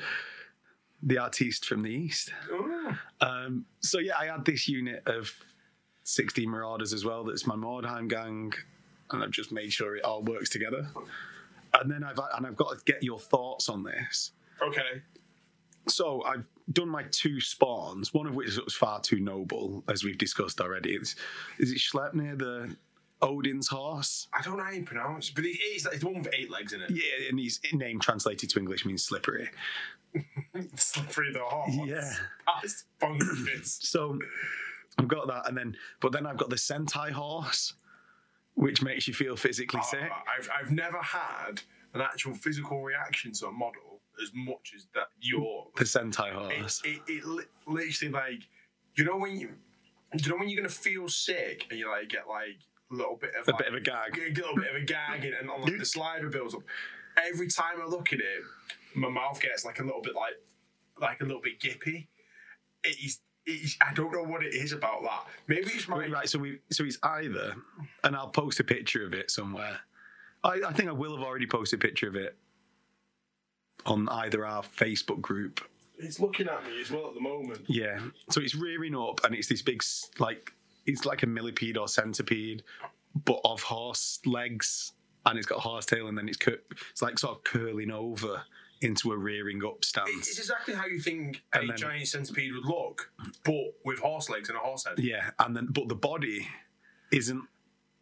[1.03, 2.31] the artiste from the east.
[2.51, 2.97] Oh.
[3.21, 5.31] Um, so yeah, I had this unit of
[6.03, 7.23] 16 Marauders as well.
[7.23, 8.53] That's my Mordheim gang,
[9.11, 10.87] and I've just made sure it all works together.
[11.73, 14.31] And then I've and I've got to get your thoughts on this.
[14.61, 15.01] Okay.
[15.87, 20.17] So I've done my two spawns, one of which was far too noble, as we've
[20.17, 20.93] discussed already.
[20.93, 21.15] It's,
[21.57, 22.75] is it Schleppnir, the
[23.21, 24.27] Odin's horse?
[24.33, 26.51] I don't know how you pronounce it, but it is it's the one with eight
[26.51, 26.91] legs in it.
[26.91, 29.49] Yeah, and his name translated to English means slippery.
[30.75, 31.71] Slippery the horse.
[31.85, 32.11] Yeah.
[32.61, 33.77] That's bonkers.
[33.83, 34.17] So
[34.97, 37.73] I've got that, and then but then I've got the Sentai horse,
[38.55, 40.09] which makes you feel physically Oh, sick.
[40.37, 41.61] I've, I've never had
[41.93, 43.88] an actual physical reaction to a model
[44.21, 46.51] as much as that your percentile.
[46.51, 48.47] It, it, it literally like
[48.95, 49.49] you know when you
[50.13, 52.57] you know when you're gonna feel sick and you like get like
[52.91, 54.17] a little bit of A like, bit of a gag.
[54.17, 56.61] a little bit of a gag, and, and like, the saliva builds up.
[57.17, 58.43] Every time I look at it,
[58.95, 60.33] my mouth gets like a little bit like
[60.99, 62.07] like a little bit gippy.
[62.83, 63.19] It is.
[63.45, 65.25] It is I don't know what it is about that.
[65.47, 67.55] Maybe it's my Right, so we so it's either,
[68.03, 69.79] and I'll post a picture of it somewhere.
[70.43, 72.37] I, I think I will have already posted a picture of it
[73.85, 75.61] on either our Facebook group.
[75.97, 77.61] It's looking at me as well at the moment.
[77.67, 79.83] Yeah, so it's rearing up, and it's this big
[80.17, 80.53] like
[80.85, 82.63] it's like a millipede or centipede,
[83.25, 84.93] but of horse legs,
[85.25, 86.59] and it's got a horse tail, and then it's cur-
[86.91, 88.41] it's like sort of curling over
[88.81, 90.29] into a rearing up stance.
[90.29, 93.11] It's exactly how you think a And then- giant centipede would look,
[93.43, 94.99] but with horse legs and a horse head.
[94.99, 96.47] Yeah, and then but the body
[97.11, 97.43] isn't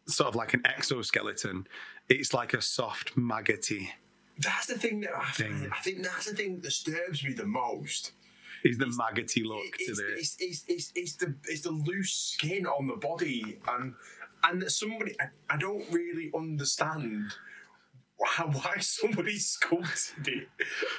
[0.06, 1.66] sort of like an exoskeleton.
[2.08, 3.90] It's like a soft maggoty.
[4.38, 5.70] That's the thing that I, Thing.
[5.76, 8.12] I think that's the thing that disturbs me the most.
[8.64, 12.12] Is the maggoty look to It's, the it's, it's, it's, it's the it's the loose
[12.12, 13.94] skin on the body and
[14.42, 17.32] and that somebody I, I don't really understand
[18.16, 20.48] why, why somebody sculpted it.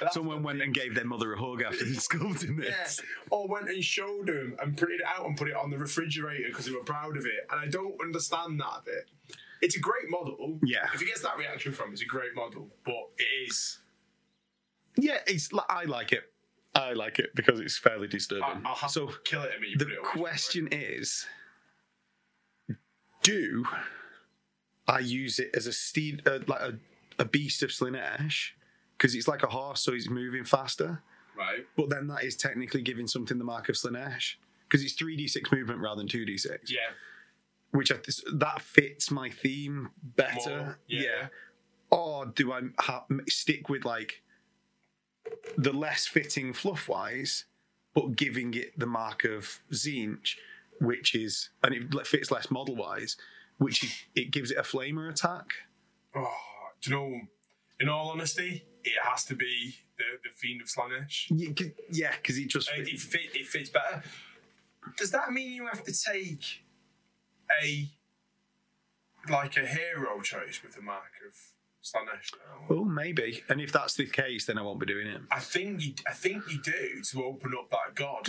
[0.00, 3.00] That's Someone went and gave their mother a hug after they sculpting Yeah, this.
[3.30, 6.48] or went and showed them and printed it out and put it on the refrigerator
[6.48, 7.46] because they were proud of it.
[7.50, 9.36] And I don't understand that bit.
[9.62, 10.58] It's a great model.
[10.64, 10.88] Yeah.
[10.94, 12.68] If he gets that reaction from, it's a great model.
[12.84, 13.78] But it is.
[14.96, 16.24] Yeah, it's li- I like it.
[16.74, 18.62] I like it because it's fairly I, disturbing.
[18.64, 19.74] I'll have so to kill it at me.
[19.76, 21.26] the question is,
[23.22, 23.66] do
[24.86, 26.78] I use it as a steed, uh, like a,
[27.18, 28.50] a beast of Slaanesh?
[28.96, 31.02] Because it's like a horse, so it's moving faster.
[31.36, 31.66] Right.
[31.76, 34.34] But then that is technically giving something the mark of Slaanesh
[34.68, 36.70] because it's three d six movement rather than two d six.
[36.70, 36.78] Yeah.
[37.72, 37.96] Which I,
[38.34, 40.50] that fits my theme better.
[40.50, 41.28] More, yeah.
[41.90, 44.22] Or do I ha- stick with like
[45.56, 47.44] the less fitting fluff wise,
[47.94, 50.36] but giving it the mark of Tzeentch,
[50.80, 53.16] which is and it fits less model wise,
[53.58, 55.52] which is, it gives it a flamer attack.
[56.14, 56.34] Oh,
[56.80, 57.20] do you know?
[57.78, 61.26] In all honesty, it has to be the, the fiend of Slaanesh.
[61.90, 64.02] Yeah, because it just It, it, fit, it fits better.
[64.96, 66.62] Does that mean you have to take
[67.62, 67.88] a
[69.30, 71.34] like a hero choice with the mark of
[71.82, 72.32] Slaanesh?
[72.70, 73.42] oh maybe.
[73.48, 75.20] And if that's the case, then I won't be doing it.
[75.30, 78.28] I think you, I think you do to open up that god.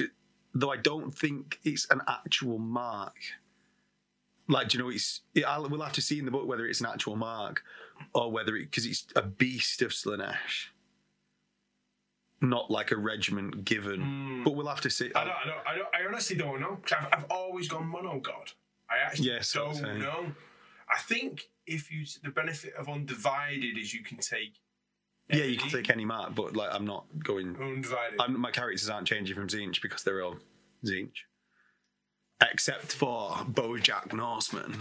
[0.54, 3.16] though I don't think it's an actual mark.
[4.48, 6.66] Like, do you know, it's it, I'll, we'll have to see in the book whether
[6.66, 7.64] it's an actual mark
[8.14, 10.68] or whether it because it's a beast of Slaanesh,
[12.42, 14.02] not like a regiment given.
[14.02, 14.44] Hmm.
[14.44, 15.12] But we'll have to see.
[15.16, 16.80] I don't, I don't, I don't, I honestly don't know.
[16.92, 18.52] I've, I've always gone mono god.
[18.92, 20.26] I actually Yeah, so don't know.
[20.94, 24.56] I think if you the benefit of undivided is you can take
[25.30, 27.56] yeah, you can take any mark, but like I'm not going.
[27.56, 28.20] undivided.
[28.20, 30.36] I'm, my characters aren't changing from Tzeentch because they're all
[30.86, 31.24] Tzeentch,
[32.52, 34.78] except for BoJack Norseman.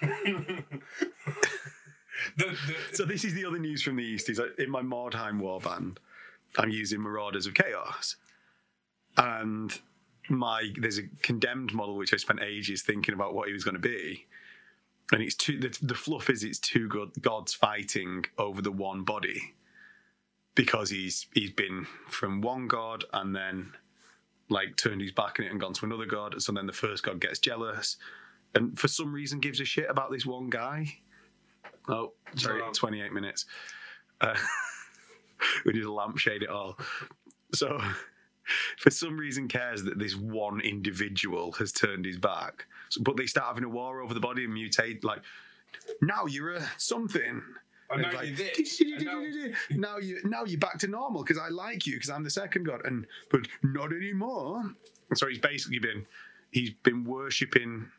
[0.00, 0.64] the,
[2.36, 2.56] the,
[2.92, 4.30] So this is the other news from the east.
[4.30, 5.96] Is that in my Mordheim warband,
[6.56, 8.16] I'm using Marauders of Chaos,
[9.16, 9.76] and
[10.30, 13.74] my there's a condemned model which I spent ages thinking about what he was going
[13.74, 14.26] to be,
[15.12, 15.58] and it's two.
[15.58, 19.54] The, the fluff is it's two god, gods fighting over the one body,
[20.54, 23.72] because he's he's been from one god and then
[24.48, 26.40] like turned his back on it and gone to another god.
[26.42, 27.96] So then the first god gets jealous,
[28.54, 30.98] and for some reason gives a shit about this one guy.
[31.88, 32.70] Oh, sorry, Wow.
[32.72, 33.46] 28 minutes.
[34.20, 34.36] Uh,
[35.64, 36.78] we just lampshade it all.
[37.54, 37.80] So,
[38.78, 42.66] for some reason, cares that this one individual has turned his back.
[42.88, 45.04] So, but they start having a war over the body and mutate.
[45.04, 45.22] Like,
[46.02, 47.42] now you're a something.
[47.92, 48.38] It's now like,
[49.00, 52.22] you're now- now you now you're back to normal because I like you because I'm
[52.22, 54.62] the second god, and but not anymore.
[55.14, 56.06] So he's basically been
[56.52, 57.90] he's been worshipping.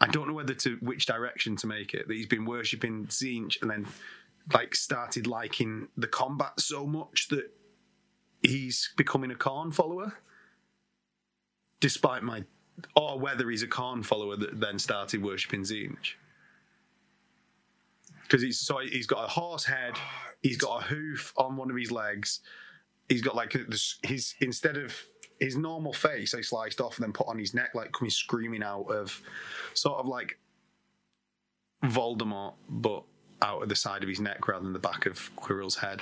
[0.00, 2.08] I don't know whether to which direction to make it.
[2.08, 3.86] That he's been worshipping Tzeentch and then
[4.52, 7.50] like started liking the combat so much that
[8.42, 10.14] he's becoming a Khorne follower.
[11.80, 12.44] Despite my,
[12.94, 16.14] or whether he's a Khorne follower that then started worshipping Tzeentch.
[18.22, 19.94] Because he's so he's got a horse head,
[20.42, 22.40] he's got a hoof on one of his legs,
[23.08, 23.56] he's got like
[24.02, 24.92] his instead of
[25.38, 28.62] his normal face, they sliced off and then put on his neck, like coming screaming
[28.62, 29.20] out of,
[29.74, 30.38] sort of like
[31.84, 33.04] Voldemort, but
[33.42, 36.00] out of the side of his neck rather than the back of Quirrell's head.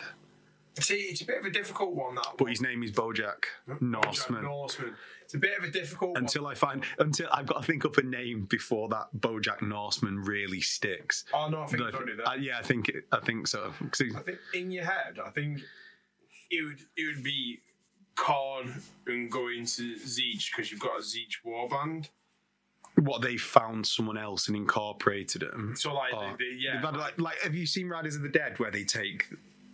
[0.81, 2.17] See, it's a bit of a difficult one.
[2.17, 3.45] That But his name is Bojack
[3.81, 4.43] Norseman.
[4.43, 4.95] Norseman.
[5.23, 7.97] It's a bit of a difficult Until I find, until I've got to think up
[7.97, 11.25] a name before that Bojack Norseman really sticks.
[11.33, 12.29] Oh no, I think already there.
[12.29, 13.73] uh, yeah, I think it, I think so.
[13.81, 15.61] I think in your head, I think
[16.51, 17.61] it would it would be
[18.17, 22.09] Khorne and going to Tzeentch because you've got a Tzeentch warband.
[22.97, 25.75] what they found someone else and incorporated them.
[25.77, 28.29] So like, Oh, the, the, yeah, had, like, like, have you seen Riders of the
[28.29, 29.27] Dead where they take?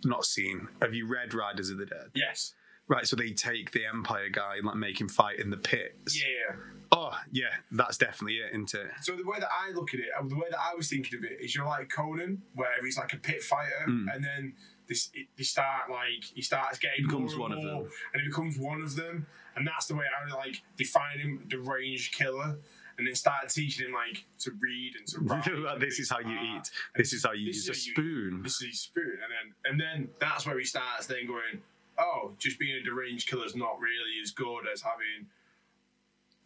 [0.03, 0.67] Not seen.
[0.81, 2.09] Have you read Riders of the Dead?
[2.15, 2.53] yes,
[2.87, 6.21] Right, so they take the Empire guy and like make him fight in the pits.
[6.21, 6.55] yeah.
[6.91, 8.91] Oh, yeah, that's definitely it, isn't it?
[9.01, 11.17] So the way that I look at it, uh, the way that I was thinking
[11.19, 14.13] of it, is you're like Conan, where he's like a pit fighter, Mm.
[14.13, 14.53] and then
[14.89, 17.91] this they start like he starts getting Becomes more one and of more, them.
[18.13, 21.59] and he becomes one of them, and that's the way I like define him, the
[21.59, 22.57] ranged killer,
[23.01, 25.19] and then start teaching him like to read and to
[25.63, 25.79] write.
[25.79, 26.69] this is how you eat.
[26.95, 28.41] This is how you use a how you- spoon.
[28.43, 31.63] This is his spoon, and then and then that's where he starts then going,
[31.97, 35.25] oh, just being a deranged killer is not really as good as having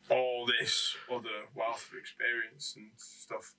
[0.09, 3.53] all this other wealth of experience and stuff.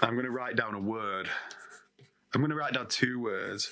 [0.00, 1.28] I'm going to write down a word.
[2.34, 3.70] I'm going to write down two words.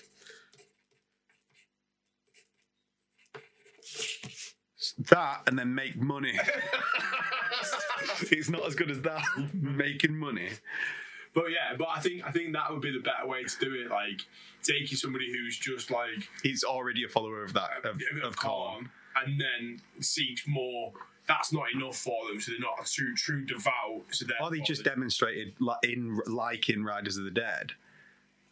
[5.08, 6.38] That and then make money.
[8.30, 9.22] it's not as good as that.
[9.54, 10.50] Making money.
[11.34, 13.74] But yeah, but I think I think that would be the better way to do
[13.74, 13.90] it.
[13.90, 14.20] Like
[14.62, 18.88] taking somebody who's just like He's already a follower of that of, of, of Khorne.
[19.24, 20.92] and then seeks more.
[21.28, 24.02] That's not enough for them, so they're not a true true devout.
[24.10, 27.72] So Or they just demonstrated like in like in Riders of the Dead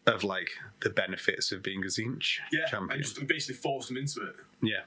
[0.07, 0.49] of like
[0.81, 2.93] the benefits of being a Tzeentch yeah, champion.
[2.93, 4.37] and just basically force them into it.
[4.63, 4.81] Yeah.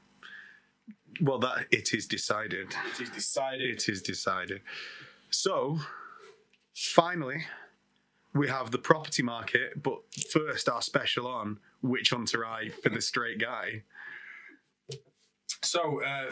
[1.21, 2.73] Well, that it is decided.
[2.93, 3.69] It is decided.
[3.69, 4.61] It is decided.
[5.29, 5.79] So,
[6.75, 7.45] finally,
[8.33, 9.99] we have the property market, but
[10.31, 13.83] first our special on Witch Hunter Eye for the straight guy.
[15.61, 16.31] So uh,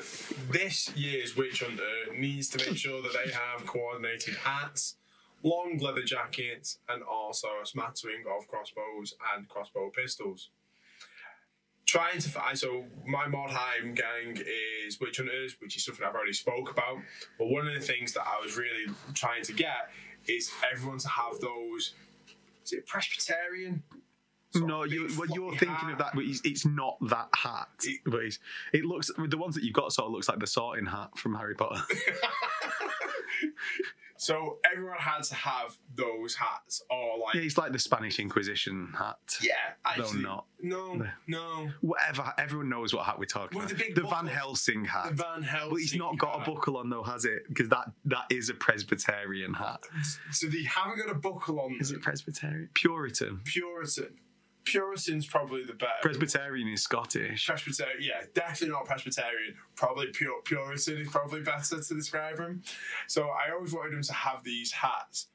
[0.52, 4.98] this year's Witch Hunter needs to make sure that they have coordinated hats,
[5.44, 10.50] long leather jackets, and also a smattering of crossbows and crossbow pistols.
[11.92, 14.42] Trying to find so my Mordheim gang
[14.88, 17.00] is Witch Hunters, which is something I've already spoke about.
[17.38, 19.90] But one of the things that I was really trying to get
[20.26, 21.94] is everyone to have those.
[22.64, 23.84] Is it Presbyterian?
[24.56, 27.68] No, you, well, you're thinking of that, but it's, not that hat.
[27.84, 28.40] It- but it's,
[28.72, 31.36] it looks the ones that you've got sort of looks like the sorting hat from
[31.36, 31.82] Harry Potter.
[34.22, 38.94] So everyone had to have those hats, or like yeah, it's like the Spanish Inquisition
[38.96, 39.18] hat.
[39.42, 39.54] Yeah,
[39.84, 40.46] actually, not.
[40.62, 41.08] No, No.
[41.28, 41.72] no.
[41.82, 42.32] Whatever.
[42.38, 43.84] Everyone knows what hat we're talking With about.
[43.96, 44.28] the the Van.
[44.28, 45.10] Helsing hat.
[45.10, 45.70] The Van Helsing.
[45.72, 47.48] but he's not got a buckle on though, has it?
[47.48, 49.82] Because that that is a Presbyterian hat.
[50.32, 51.78] So they haven't got a buckle on.
[51.80, 52.70] Is it Presbyterian?
[52.76, 53.42] Puritan.
[53.44, 54.20] Puritan?
[54.64, 55.92] Puritan's probably the better.
[56.02, 57.48] Presbyterian is Scottish.
[57.48, 59.56] Presbyterian, yeah, definitely not Presbyterian.
[59.76, 62.62] Probably pure Puritan is probably better to describe him.
[63.08, 65.28] So I always wanted him to have these hats,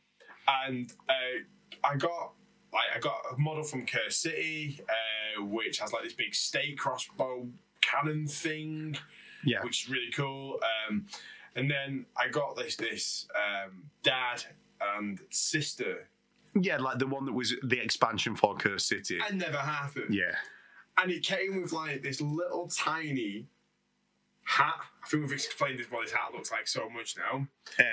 [0.67, 2.33] and uh, I got
[2.73, 6.79] like I got a model from Curse City, uh, which has like this big stake
[6.79, 7.49] crossbow
[7.81, 8.97] cannon thing.
[9.45, 9.63] Yeah.
[9.63, 10.59] which is really cool.
[10.89, 11.07] Um,
[11.55, 14.43] and then I got this this um, dad
[14.97, 16.09] and sister.
[16.61, 19.19] Yeah, like the one that was the expansion for Curse City.
[19.19, 20.15] It never happened.
[20.15, 20.35] Yeah.
[20.99, 23.47] And it came with like this little tiny
[24.45, 24.75] hat.
[25.05, 27.47] I think we've explained this what this hat looks like so much now.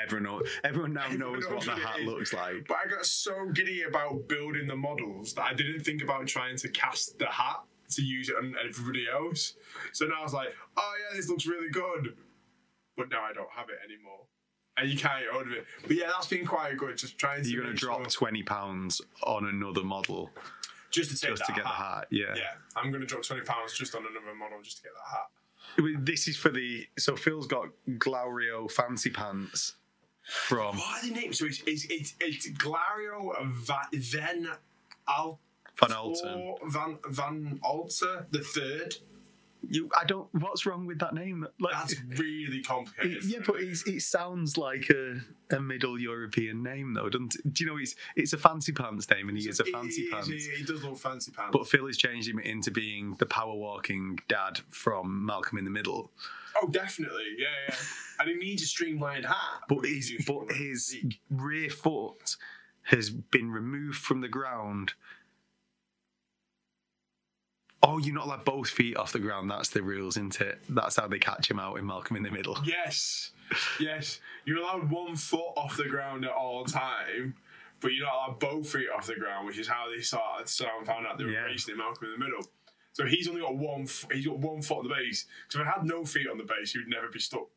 [0.03, 2.07] Everyone everyone now Everyone knows, knows what the hat is.
[2.07, 2.67] looks like.
[2.67, 6.55] But I got so giddy about building the models that I didn't think about trying
[6.57, 7.61] to cast the hat
[7.91, 9.55] to use it on everybody else.
[9.91, 12.15] So now I was like, oh yeah, this looks really good.
[12.95, 14.21] But now I don't have it anymore.
[14.77, 15.65] And you can't get hold of it.
[15.87, 16.97] But yeah, that's been quite good.
[16.97, 20.31] Just trying to You're going to drop sure- twenty pounds on another model
[20.89, 22.07] just to take just to get the hat.
[22.09, 22.33] Yeah.
[22.35, 22.41] Yeah,
[22.75, 26.05] I'm going to drop twenty pounds just on another model just to get that hat.
[26.05, 27.67] This is for the so Phil's got
[27.97, 29.75] Glaurio fancy pants
[30.23, 31.39] from What are the names?
[31.39, 34.47] So it's it's it's, it's Glario Va- Van
[35.07, 35.39] Al
[35.79, 36.55] Van Alten.
[36.67, 38.95] Van Van Alter the third.
[39.69, 40.27] You, I don't.
[40.33, 41.47] What's wrong with that name?
[41.59, 43.17] Like, That's really complicated.
[43.17, 45.21] it- yeah, but it sounds like a,
[45.55, 47.53] a Middle European name, though, doesn't it?
[47.53, 50.09] Do you know it's it's a fancy pants name, and he is a fancy he-
[50.11, 50.27] pants.
[50.27, 51.51] He, he does look fancy pants.
[51.53, 55.71] But Phil has changed him into being the power walking dad from Malcolm in the
[55.71, 56.11] Middle.
[56.61, 57.75] oh, definitely, yeah, yeah.
[58.19, 59.61] and he needs a streamlined hat.
[59.69, 60.95] But his but his
[61.29, 62.35] rear foot
[62.83, 64.93] has been removed from the ground.
[67.85, 69.51] Oh, you're not allowed both feet off the ground.
[69.51, 70.59] That's the rules, isn't it?
[70.69, 72.57] That's how they catch him out in Malcolm in the Middle.
[72.65, 73.31] Yes,
[73.79, 74.19] yes.
[74.45, 77.35] You're allowed one foot off the ground at all time,
[77.81, 80.47] but you're not allowed both feet off the ground, which is how they started.
[80.47, 81.41] So I found out they were Yeah.
[81.43, 82.47] racing in Malcolm in the middle.
[82.93, 83.87] So he's only got one.
[84.11, 85.25] He's got one foot on the base.
[85.47, 87.47] Because if I had no feet on the base, he would never be stuck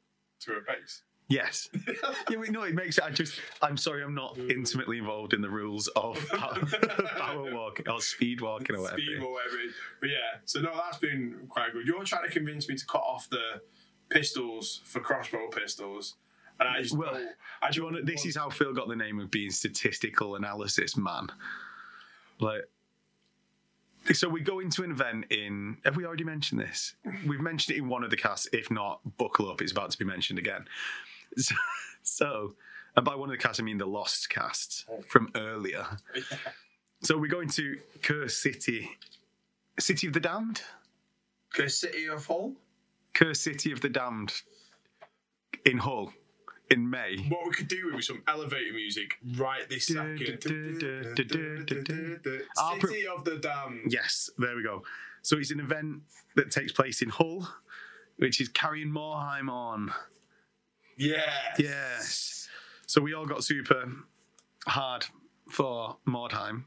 [0.41, 1.03] to a base.
[1.29, 1.69] Yes.
[2.31, 3.05] yeah, wait, no, it makes it.
[3.05, 3.41] I just.
[3.61, 4.49] I'm sorry, I'm not mm.
[4.51, 6.65] intimately involved in the rules of power,
[7.17, 9.01] power walking or speed walking or whatever.
[9.01, 9.57] Speed or whatever.
[10.01, 11.87] But yeah, so no, that's been quite good.
[11.87, 13.61] You're trying to convince me to cut off the
[14.09, 16.15] pistols for crossbow pistols,
[16.61, 17.29] And I just Well, don't-
[17.61, 20.97] I Do you want this is how Phil got the name of being statistical analysis
[20.97, 21.29] man.
[22.39, 22.69] Like,
[24.13, 25.79] so we go into an event in.
[25.85, 26.95] Have we already mentioned this?
[27.27, 28.49] We've mentioned it in one of the casts.
[28.53, 29.61] If not, buckle up.
[29.61, 30.67] It's about to be mentioned again.
[31.37, 31.55] So,
[32.03, 32.55] so
[32.97, 35.87] and by one of the casts, I mean the Lost cast from earlier.
[37.03, 38.91] So we're going to Curse City,
[39.79, 40.63] City of the Damned,
[41.53, 42.55] Curse city of Hull.
[43.13, 44.33] Curse City of the Damned,
[45.67, 46.13] in Hull,
[46.71, 47.19] in May.
[47.29, 50.43] What we could do with some elevator music right this second.
[52.59, 53.93] Ah, I'll pro- City of the Damned.
[53.93, 54.83] Yes, there we go.
[55.21, 56.01] So it's an event
[56.37, 57.47] that takes place in Hull,
[58.17, 59.93] which is carrying Mordheim on.
[60.97, 61.21] Yeah.
[61.59, 62.49] Yes.
[62.87, 63.91] So we all got super
[64.67, 65.05] hard
[65.51, 66.65] for Mordheim.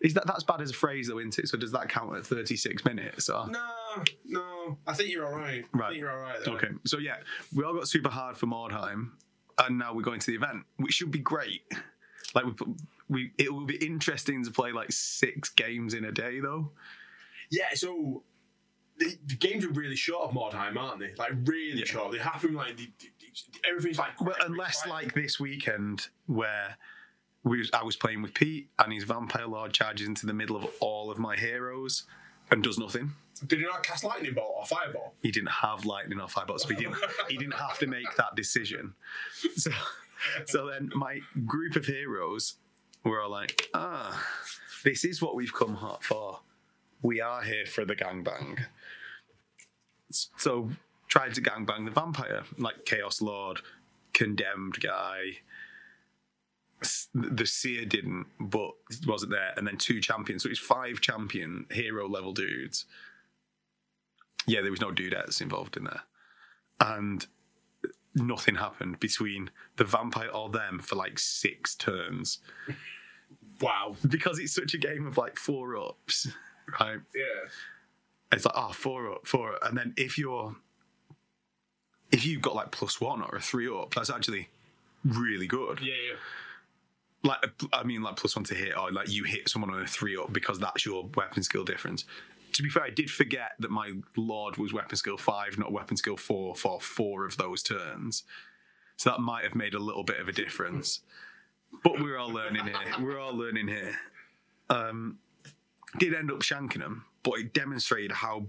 [0.00, 1.48] Is that that's bad as a phrase though, isn't it?
[1.48, 3.28] So does that count at 36 minutes?
[3.28, 3.46] Or?
[3.48, 3.68] No,
[4.26, 4.78] no.
[4.86, 5.64] I think you're all right.
[5.72, 5.86] right.
[5.86, 6.38] I think you're all right.
[6.44, 6.54] There.
[6.54, 6.68] Okay.
[6.84, 7.16] So yeah,
[7.54, 9.10] we all got super hard for Mordheim,
[9.64, 11.62] and now we're going to the event, which should be great.
[12.34, 12.52] Like we,
[13.08, 16.72] we, it will be interesting to play like six games in a day though.
[17.50, 17.68] Yeah.
[17.74, 18.24] So
[18.98, 21.14] the, the games are really short of Mordheim, aren't they?
[21.16, 21.84] Like really Yeah.
[21.84, 22.10] short.
[22.12, 22.90] They happen like the-
[23.68, 24.20] everything's like.
[24.20, 26.76] Well, unless quick, like this weekend where
[27.44, 30.56] we was, I was playing with Pete and his vampire lord charges into the middle
[30.56, 32.04] of all of my heroes
[32.50, 33.12] and does nothing.
[33.46, 35.14] Did he not cast lightning bolt or fireball?
[35.22, 36.96] He didn't have lightning or fireball, so he didn't.
[37.28, 38.94] he didn't have to make that decision.
[39.56, 39.70] So,
[40.46, 42.54] so then my group of heroes
[43.04, 44.24] were all like, "Ah,
[44.84, 46.40] this is what we've come hot for.
[47.00, 48.66] We are here for the gangbang."
[50.10, 50.70] So
[51.12, 53.60] tried to gangbang the vampire, like Chaos Lord,
[54.14, 55.40] condemned guy.
[57.14, 58.70] The seer didn't, but
[59.06, 60.42] wasn't there, and then two champions.
[60.42, 62.86] So it's five champion hero level dudes.
[64.46, 66.00] Yeah, there was no dudettes involved in there,
[66.80, 67.26] and
[68.14, 72.38] nothing happened between the vampire or them for like six turns
[73.60, 73.96] Wow.
[74.08, 76.26] because it's such a game of like four ups,
[76.80, 77.00] right?
[77.14, 77.48] Yeah.
[78.32, 80.56] It's like oh four up, four up, and then if you're
[82.12, 84.48] if you've got like plus one or a three up, that's actually
[85.04, 85.80] really good.
[85.80, 85.94] Yeah.
[86.08, 86.16] Yeah.
[87.24, 89.86] Like I mean, like plus one to hit, or like you hit someone on a
[89.86, 92.04] three up because that's your weapon skill difference.
[92.54, 95.96] To be fair, I did forget that my lord was weapon skill five, not weapon
[95.96, 98.24] skill four, for four of those turns.
[98.96, 101.00] So that might have made a little bit of a difference.
[101.82, 102.74] But we're all learning here.
[103.00, 103.94] We're all learning here.
[104.68, 105.18] Um,
[105.98, 108.46] did end up shanking him, but it demonstrated how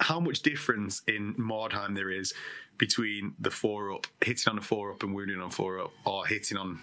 [0.00, 2.34] how much difference in Mordheim there is
[2.76, 6.26] between the four up, hitting on a four up and wounding on four up, or
[6.26, 6.80] hitting on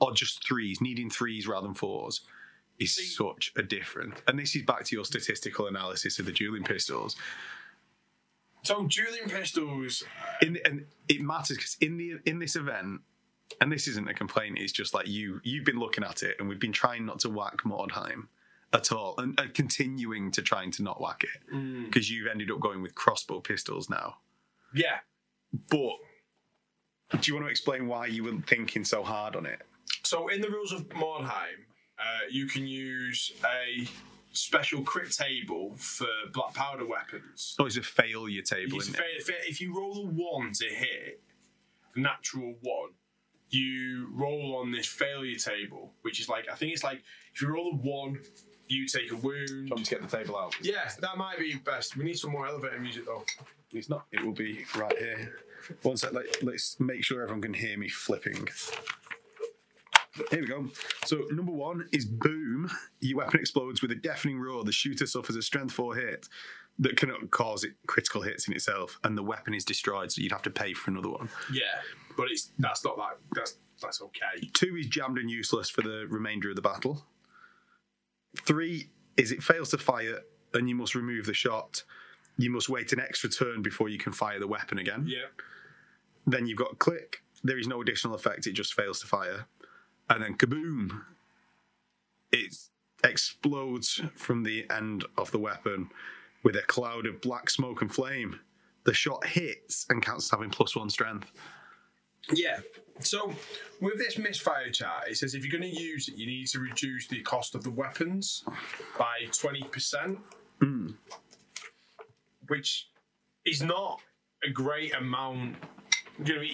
[0.00, 2.22] or just threes, needing threes rather than fours
[2.78, 4.18] is such a difference.
[4.26, 7.16] And this is back to your statistical analysis of the dueling pistols.
[8.62, 10.02] So dueling pistols.
[10.02, 13.02] Uh, in the, and it matters because in the in this event,
[13.60, 16.48] and this isn't a complaint, it's just like you you've been looking at it, and
[16.48, 18.28] we've been trying not to whack Mordheim
[18.72, 22.60] at all, and, and continuing to trying to not whack it because you've ended up
[22.60, 24.16] going with crossbow pistols now.
[24.74, 24.98] Yeah.
[25.68, 25.96] But
[27.20, 29.60] do you want to explain why you weren't thinking so hard on it?
[30.04, 31.66] So in the rules of Mordheim,
[31.98, 33.86] uh, you can use a
[34.32, 37.56] special crit table for black powder weapons.
[37.58, 39.48] Oh, it's a failure table, It's isn't fa- it?
[39.50, 41.20] if you roll a one to hit,
[41.96, 42.90] a natural one,
[43.48, 47.02] you roll on this failure table, which is like I think it's like
[47.34, 48.20] if you roll a one,
[48.70, 49.76] you take a wound.
[49.76, 50.54] to get the table out?
[50.60, 51.96] Yeah, that might be best.
[51.96, 53.24] We need some more elevator music though.
[53.72, 54.06] It's not.
[54.12, 55.36] It will be right here.
[55.82, 56.12] One sec.
[56.12, 58.48] Let, let's make sure everyone can hear me flipping.
[60.30, 60.68] Here we go.
[61.04, 62.70] So number one is boom.
[63.00, 64.64] Your weapon explodes with a deafening roar.
[64.64, 66.28] The shooter suffers a strength four hit
[66.80, 70.10] that cannot cause it critical hits in itself, and the weapon is destroyed.
[70.10, 71.28] So you'd have to pay for another one.
[71.52, 71.62] Yeah,
[72.16, 74.48] but it's that's not that that's that's okay.
[74.52, 77.04] Two is jammed and useless for the remainder of the battle.
[78.36, 80.20] Three is it fails to fire,
[80.54, 81.82] and you must remove the shot.
[82.38, 85.04] You must wait an extra turn before you can fire the weapon again.
[85.06, 85.26] Yeah,
[86.26, 87.22] Then you've got click.
[87.42, 88.46] There is no additional effect.
[88.46, 89.46] It just fails to fire.
[90.08, 91.02] And then kaboom.
[92.32, 92.54] It
[93.02, 95.90] explodes from the end of the weapon
[96.42, 98.40] with a cloud of black smoke and flame.
[98.84, 101.32] The shot hits and counts as having plus one strength.
[102.32, 102.60] Yeah.
[103.00, 103.32] So
[103.80, 106.60] with this misfire chart, it says if you're going to use it, you need to
[106.60, 108.44] reduce the cost of the weapons
[108.98, 110.18] by twenty percent,
[110.60, 110.90] hmm.
[112.48, 112.88] which
[113.46, 114.00] is not
[114.44, 115.56] a great amount.
[116.24, 116.50] You know, it,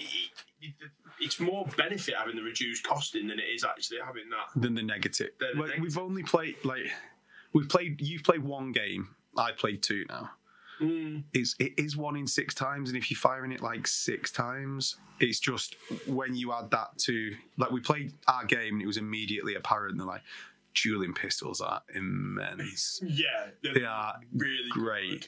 [0.61, 0.73] it,
[1.19, 4.61] it's more benefit having the reduced costing than it is actually having that.
[4.61, 5.31] Than the negative.
[5.39, 5.83] Than the Like, negative.
[5.83, 6.91] We've only played like
[7.53, 7.99] we've played.
[8.01, 9.09] You've played one game.
[9.35, 10.31] I played two now.
[10.81, 11.23] Mm.
[11.33, 14.97] is it is one in six times, and if you're firing it like six times,
[15.19, 15.75] it's just
[16.05, 19.97] when you add that to like we played our game and it was immediately apparent
[19.97, 20.21] that like
[20.75, 23.01] dueling pistols are immense.
[23.03, 25.27] Yeah, they're They are really great.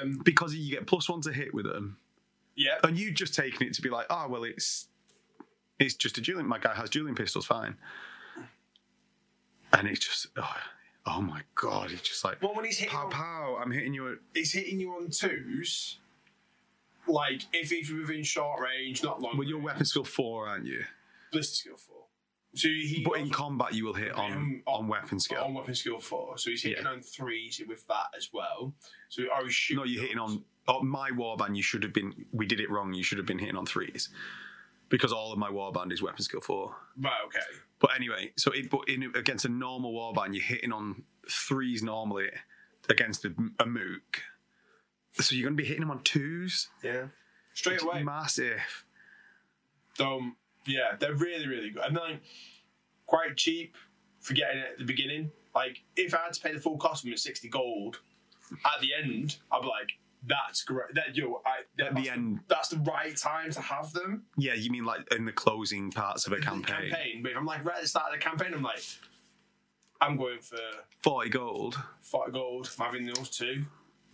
[0.00, 1.98] Um, because you get plus one to hit with them,
[2.56, 4.88] yeah, and you just taking it to be like, oh well, it's
[5.78, 6.46] it's just a dueling.
[6.46, 7.76] My guy has dueling pistols, fine.
[9.72, 10.56] And it's just oh,
[11.06, 13.58] oh my god, it's just like well, when he's hitting, pow on, pow.
[13.60, 14.12] I'm hitting you.
[14.12, 15.98] At, he's hitting you on twos.
[17.06, 19.36] Like if he's within short range, not long.
[19.36, 20.84] well, you're weapon skill four, aren't you?
[21.30, 21.94] ballistic skill four.
[22.54, 25.42] So he But in combat, you will hit on Um, on weapon skill.
[25.42, 26.38] on weapon skill four.
[26.38, 26.92] So he's hitting Yeah.
[26.92, 28.74] on threes with that as well.
[29.08, 29.84] So or he's shooting.
[29.84, 31.56] No, you're hitting on oh, my warband.
[31.56, 32.26] You should have been.
[32.32, 32.94] We did it wrong.
[32.94, 34.08] You should have been hitting on threes,
[34.88, 36.74] because all of my warband is weapon skill four.
[37.00, 37.12] Right.
[37.26, 37.40] Okay.
[37.80, 42.28] But anyway, so it, but in against a normal warband, you're hitting on threes normally
[42.88, 44.22] against a, a mook.
[45.14, 46.68] So you're going to be hitting them on twos.
[46.82, 47.06] Yeah.
[47.54, 48.02] Straight It's away.
[48.02, 48.84] massive.
[50.00, 51.82] Um, yeah, they're really, really good.
[51.84, 52.20] And like,
[53.06, 53.76] quite cheap
[54.20, 55.30] for getting it at the beginning.
[55.54, 58.00] Like, if I had to pay the full cost of them at 60 gold,
[58.52, 59.92] at the end, I'd be like,
[60.26, 60.94] that's great.
[60.94, 64.24] That, yo, I, At the end, that's the right time to have them.
[64.36, 66.90] yeah, you mean like in the closing parts of a campaign.
[66.90, 67.22] campaign.
[67.22, 68.82] But if I'm like, right at the start of the campaign, I'm like,
[70.00, 70.58] I'm going for
[71.02, 71.78] Forty gold.
[72.02, 73.64] 40 gold, I'm having those two.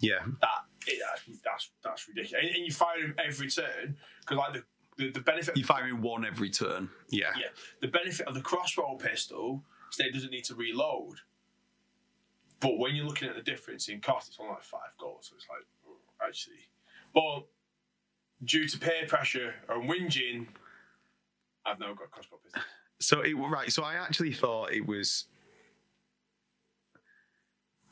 [0.01, 0.49] Yeah, That,
[0.87, 0.99] it,
[1.45, 2.43] that's, that's, ridiculous.
[2.43, 4.63] And, and you fire them every turn, because like the,
[4.97, 6.89] the, the benefit you fire one every turn.
[7.11, 7.33] Yeah.
[7.37, 7.49] Yeah,
[7.83, 11.17] the benefit of the crossbow pistol is that it doesn't need to reload.
[12.61, 15.35] But when you're looking at the difference in cost, it's only like five gold, so
[15.37, 15.67] it's like
[16.27, 16.69] actually.
[17.15, 17.47] But
[18.45, 20.47] due to peer pressure and whinging,
[21.67, 22.63] I've now got crossbow pistol.
[23.01, 23.73] So it right.
[23.73, 25.25] So I actually thought it was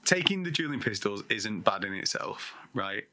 [0.05, 3.05] taking the dueling pistols isn't bad in itself, right?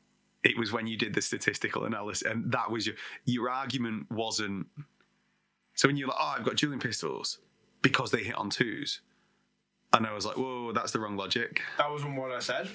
[0.44, 2.96] It was when you did the statistical analysis, and that was your
[3.26, 4.68] your argument wasn't.
[5.76, 7.40] So when you're like, oh, I've got dueling pistols
[7.82, 9.02] because they hit on twos,
[9.94, 11.62] and I was like, whoa, that's the wrong logic.
[11.78, 12.70] That wasn't what I said.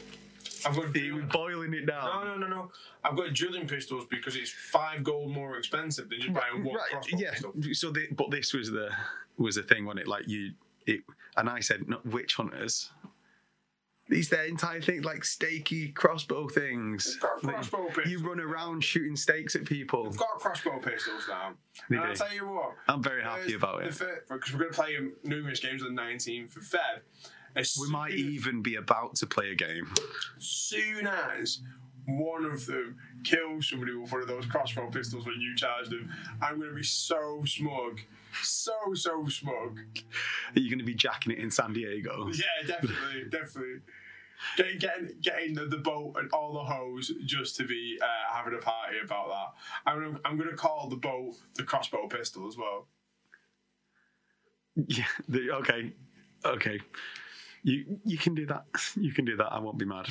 [0.67, 2.25] I've got was boiling it down.
[2.25, 2.47] no, no, no.
[2.47, 2.71] no.
[3.03, 6.91] I've got drilling pistols because it's five gold more expensive than just buying one right,
[6.91, 7.31] crossbow yeah.
[7.31, 7.55] pistol.
[7.73, 8.91] So, the, but this was the
[9.39, 10.09] was the thing, wasn't it?
[10.09, 10.53] Like you,
[10.87, 11.01] it,
[11.37, 12.91] and I said, not witch hunters.
[14.09, 17.17] These their entire thing, like stakey crossbow things.
[17.17, 20.09] Got a Like, crossbow you run around shooting stakes at people.
[20.09, 21.53] I've got crossbow pistols now.
[21.89, 22.73] They and I'll tell you what.
[22.89, 23.97] I'm very happy about it.
[24.29, 27.01] Because we're going to play numerous games on the 19th of Feb.
[27.57, 29.93] As We might soon- even be about to play a game.
[30.39, 31.61] soon as
[32.07, 36.11] one of them kills somebody with one of those crossbow pistols when you charge them,
[36.41, 38.01] I'm going to be so smug.
[38.43, 39.81] So, so smug.
[40.55, 42.29] Are you going to be jacking it in San Diego?
[42.33, 43.81] Yeah, definitely, definitely.
[44.57, 48.55] Getting, getting, getting the, the boat and all the hose just to be uh, having
[48.55, 49.91] a party about that.
[49.91, 52.87] I'm gonna, I'm gonna call the boat the crossbow pistol as well.
[54.77, 55.05] Yeah.
[55.29, 55.93] The, okay.
[56.45, 56.81] Okay.
[57.63, 58.65] You you can do that.
[58.97, 59.53] You can do that.
[59.53, 60.09] I won't be mad.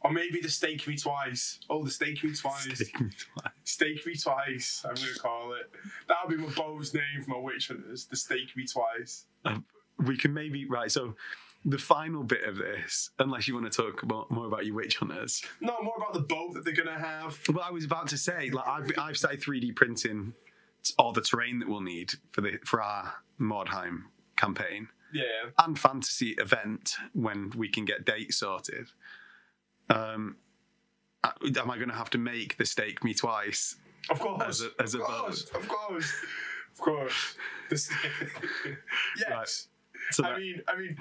[0.00, 1.60] Or maybe the stake me twice.
[1.70, 2.66] Oh, the stake me twice.
[2.78, 3.52] Take me twice.
[3.64, 4.84] Stake me twice.
[4.86, 5.70] I'm gonna call it.
[6.08, 8.04] That'll be my boat's name for my witch hunters.
[8.06, 9.24] The stake me twice.
[9.46, 9.64] Um,
[9.98, 11.14] we can maybe right so
[11.64, 14.96] the final bit of this unless you want to talk more, more about your witch
[14.96, 17.38] hunters No, more about the boat that they're gonna have.
[17.48, 20.34] well i was about to say like i've, I've started 3d printing
[20.98, 24.02] all the terrain that we'll need for the for our mordheim
[24.36, 25.50] campaign Yeah.
[25.58, 28.88] and fantasy event when we can get dates sorted
[29.90, 30.36] um
[31.24, 33.76] am i going to have to make the stake me twice
[34.10, 34.42] Of course.
[34.46, 35.44] As a- as of a course.
[35.54, 36.12] Of course.
[36.72, 37.36] Of course.
[39.18, 39.30] Yes.
[39.30, 39.48] Right.
[40.10, 40.96] so I that mean, I mean,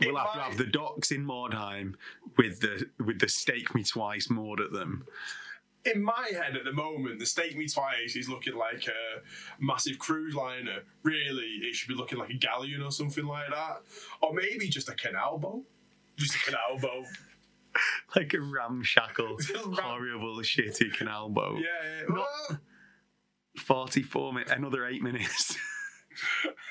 [0.00, 1.94] we'll have to have the docks in mordheim
[2.36, 5.06] with the with the stake me twice moored at them
[5.84, 9.98] in my head at the moment, the Stake Me Twice is looking like a massive
[9.98, 10.80] cruise liner.
[11.02, 13.82] Really, it should be looking like a galleon or something like that.
[14.20, 15.64] Or maybe just a canal boat.
[16.16, 17.06] Just a canal boat.
[18.16, 21.58] like a ramshackle, Ram- horrible, shitty canal boat.
[21.58, 22.14] Yeah, yeah.
[22.14, 22.60] Not-
[23.58, 25.56] 44 minutes, another eight minutes.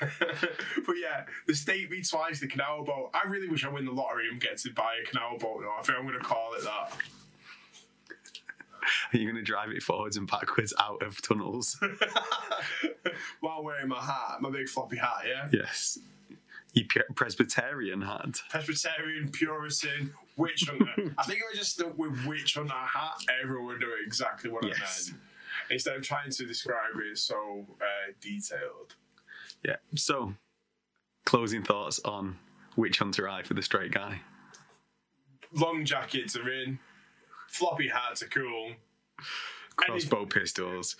[0.00, 3.10] but yeah, the state Me Twice, the canal boat.
[3.12, 5.74] I really wish I win the lottery and get to buy a canal boat though.
[5.78, 6.92] I think I'm going to call it that.
[9.12, 11.78] You're going to drive it forwards and backwards out of tunnels.
[13.40, 15.48] While wearing my hat, my big floppy hat, yeah?
[15.52, 15.98] yes.
[16.72, 18.40] You Pre- Presbyterian hat.
[18.48, 21.12] Presbyterian, Puritan, witch hunter.
[21.18, 24.64] I think if I just stuck with witch hunter hat, everyone would know exactly what
[24.64, 25.08] Yes.
[25.08, 25.22] I meant.
[25.70, 28.94] Instead of trying to describe it so uh, detailed.
[29.64, 29.76] Yeah.
[29.96, 30.34] So,
[31.26, 32.38] closing thoughts on
[32.76, 34.20] Witch Hunter Eye for the straight guy.
[35.52, 36.78] Long jackets are in.
[37.50, 38.72] Floppy hats are cool.
[39.76, 40.96] Crossbow pistols.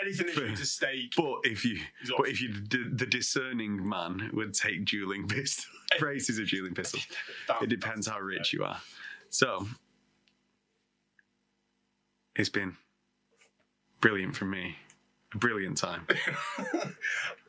[0.00, 1.12] Anything that shoots a stake.
[1.16, 1.80] But if you,
[2.16, 5.66] but if you, the, the discerning man would take dueling pistols,
[5.98, 7.06] braces of dueling pistols.
[7.62, 8.80] It depends how rich you are.
[9.30, 9.66] So,
[12.36, 12.76] it's been
[14.00, 14.76] brilliant from me,
[15.34, 16.06] a brilliant time,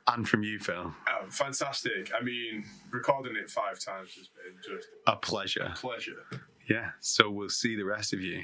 [0.08, 2.12] and from you, Phil, Oh, fantastic.
[2.20, 5.72] I mean, recording it five times has been just a pleasure.
[5.74, 6.26] a pleasure.
[6.72, 6.92] Yeah.
[7.02, 8.44] So we'll see the rest of you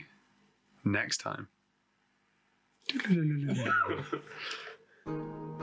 [0.84, 1.48] next time.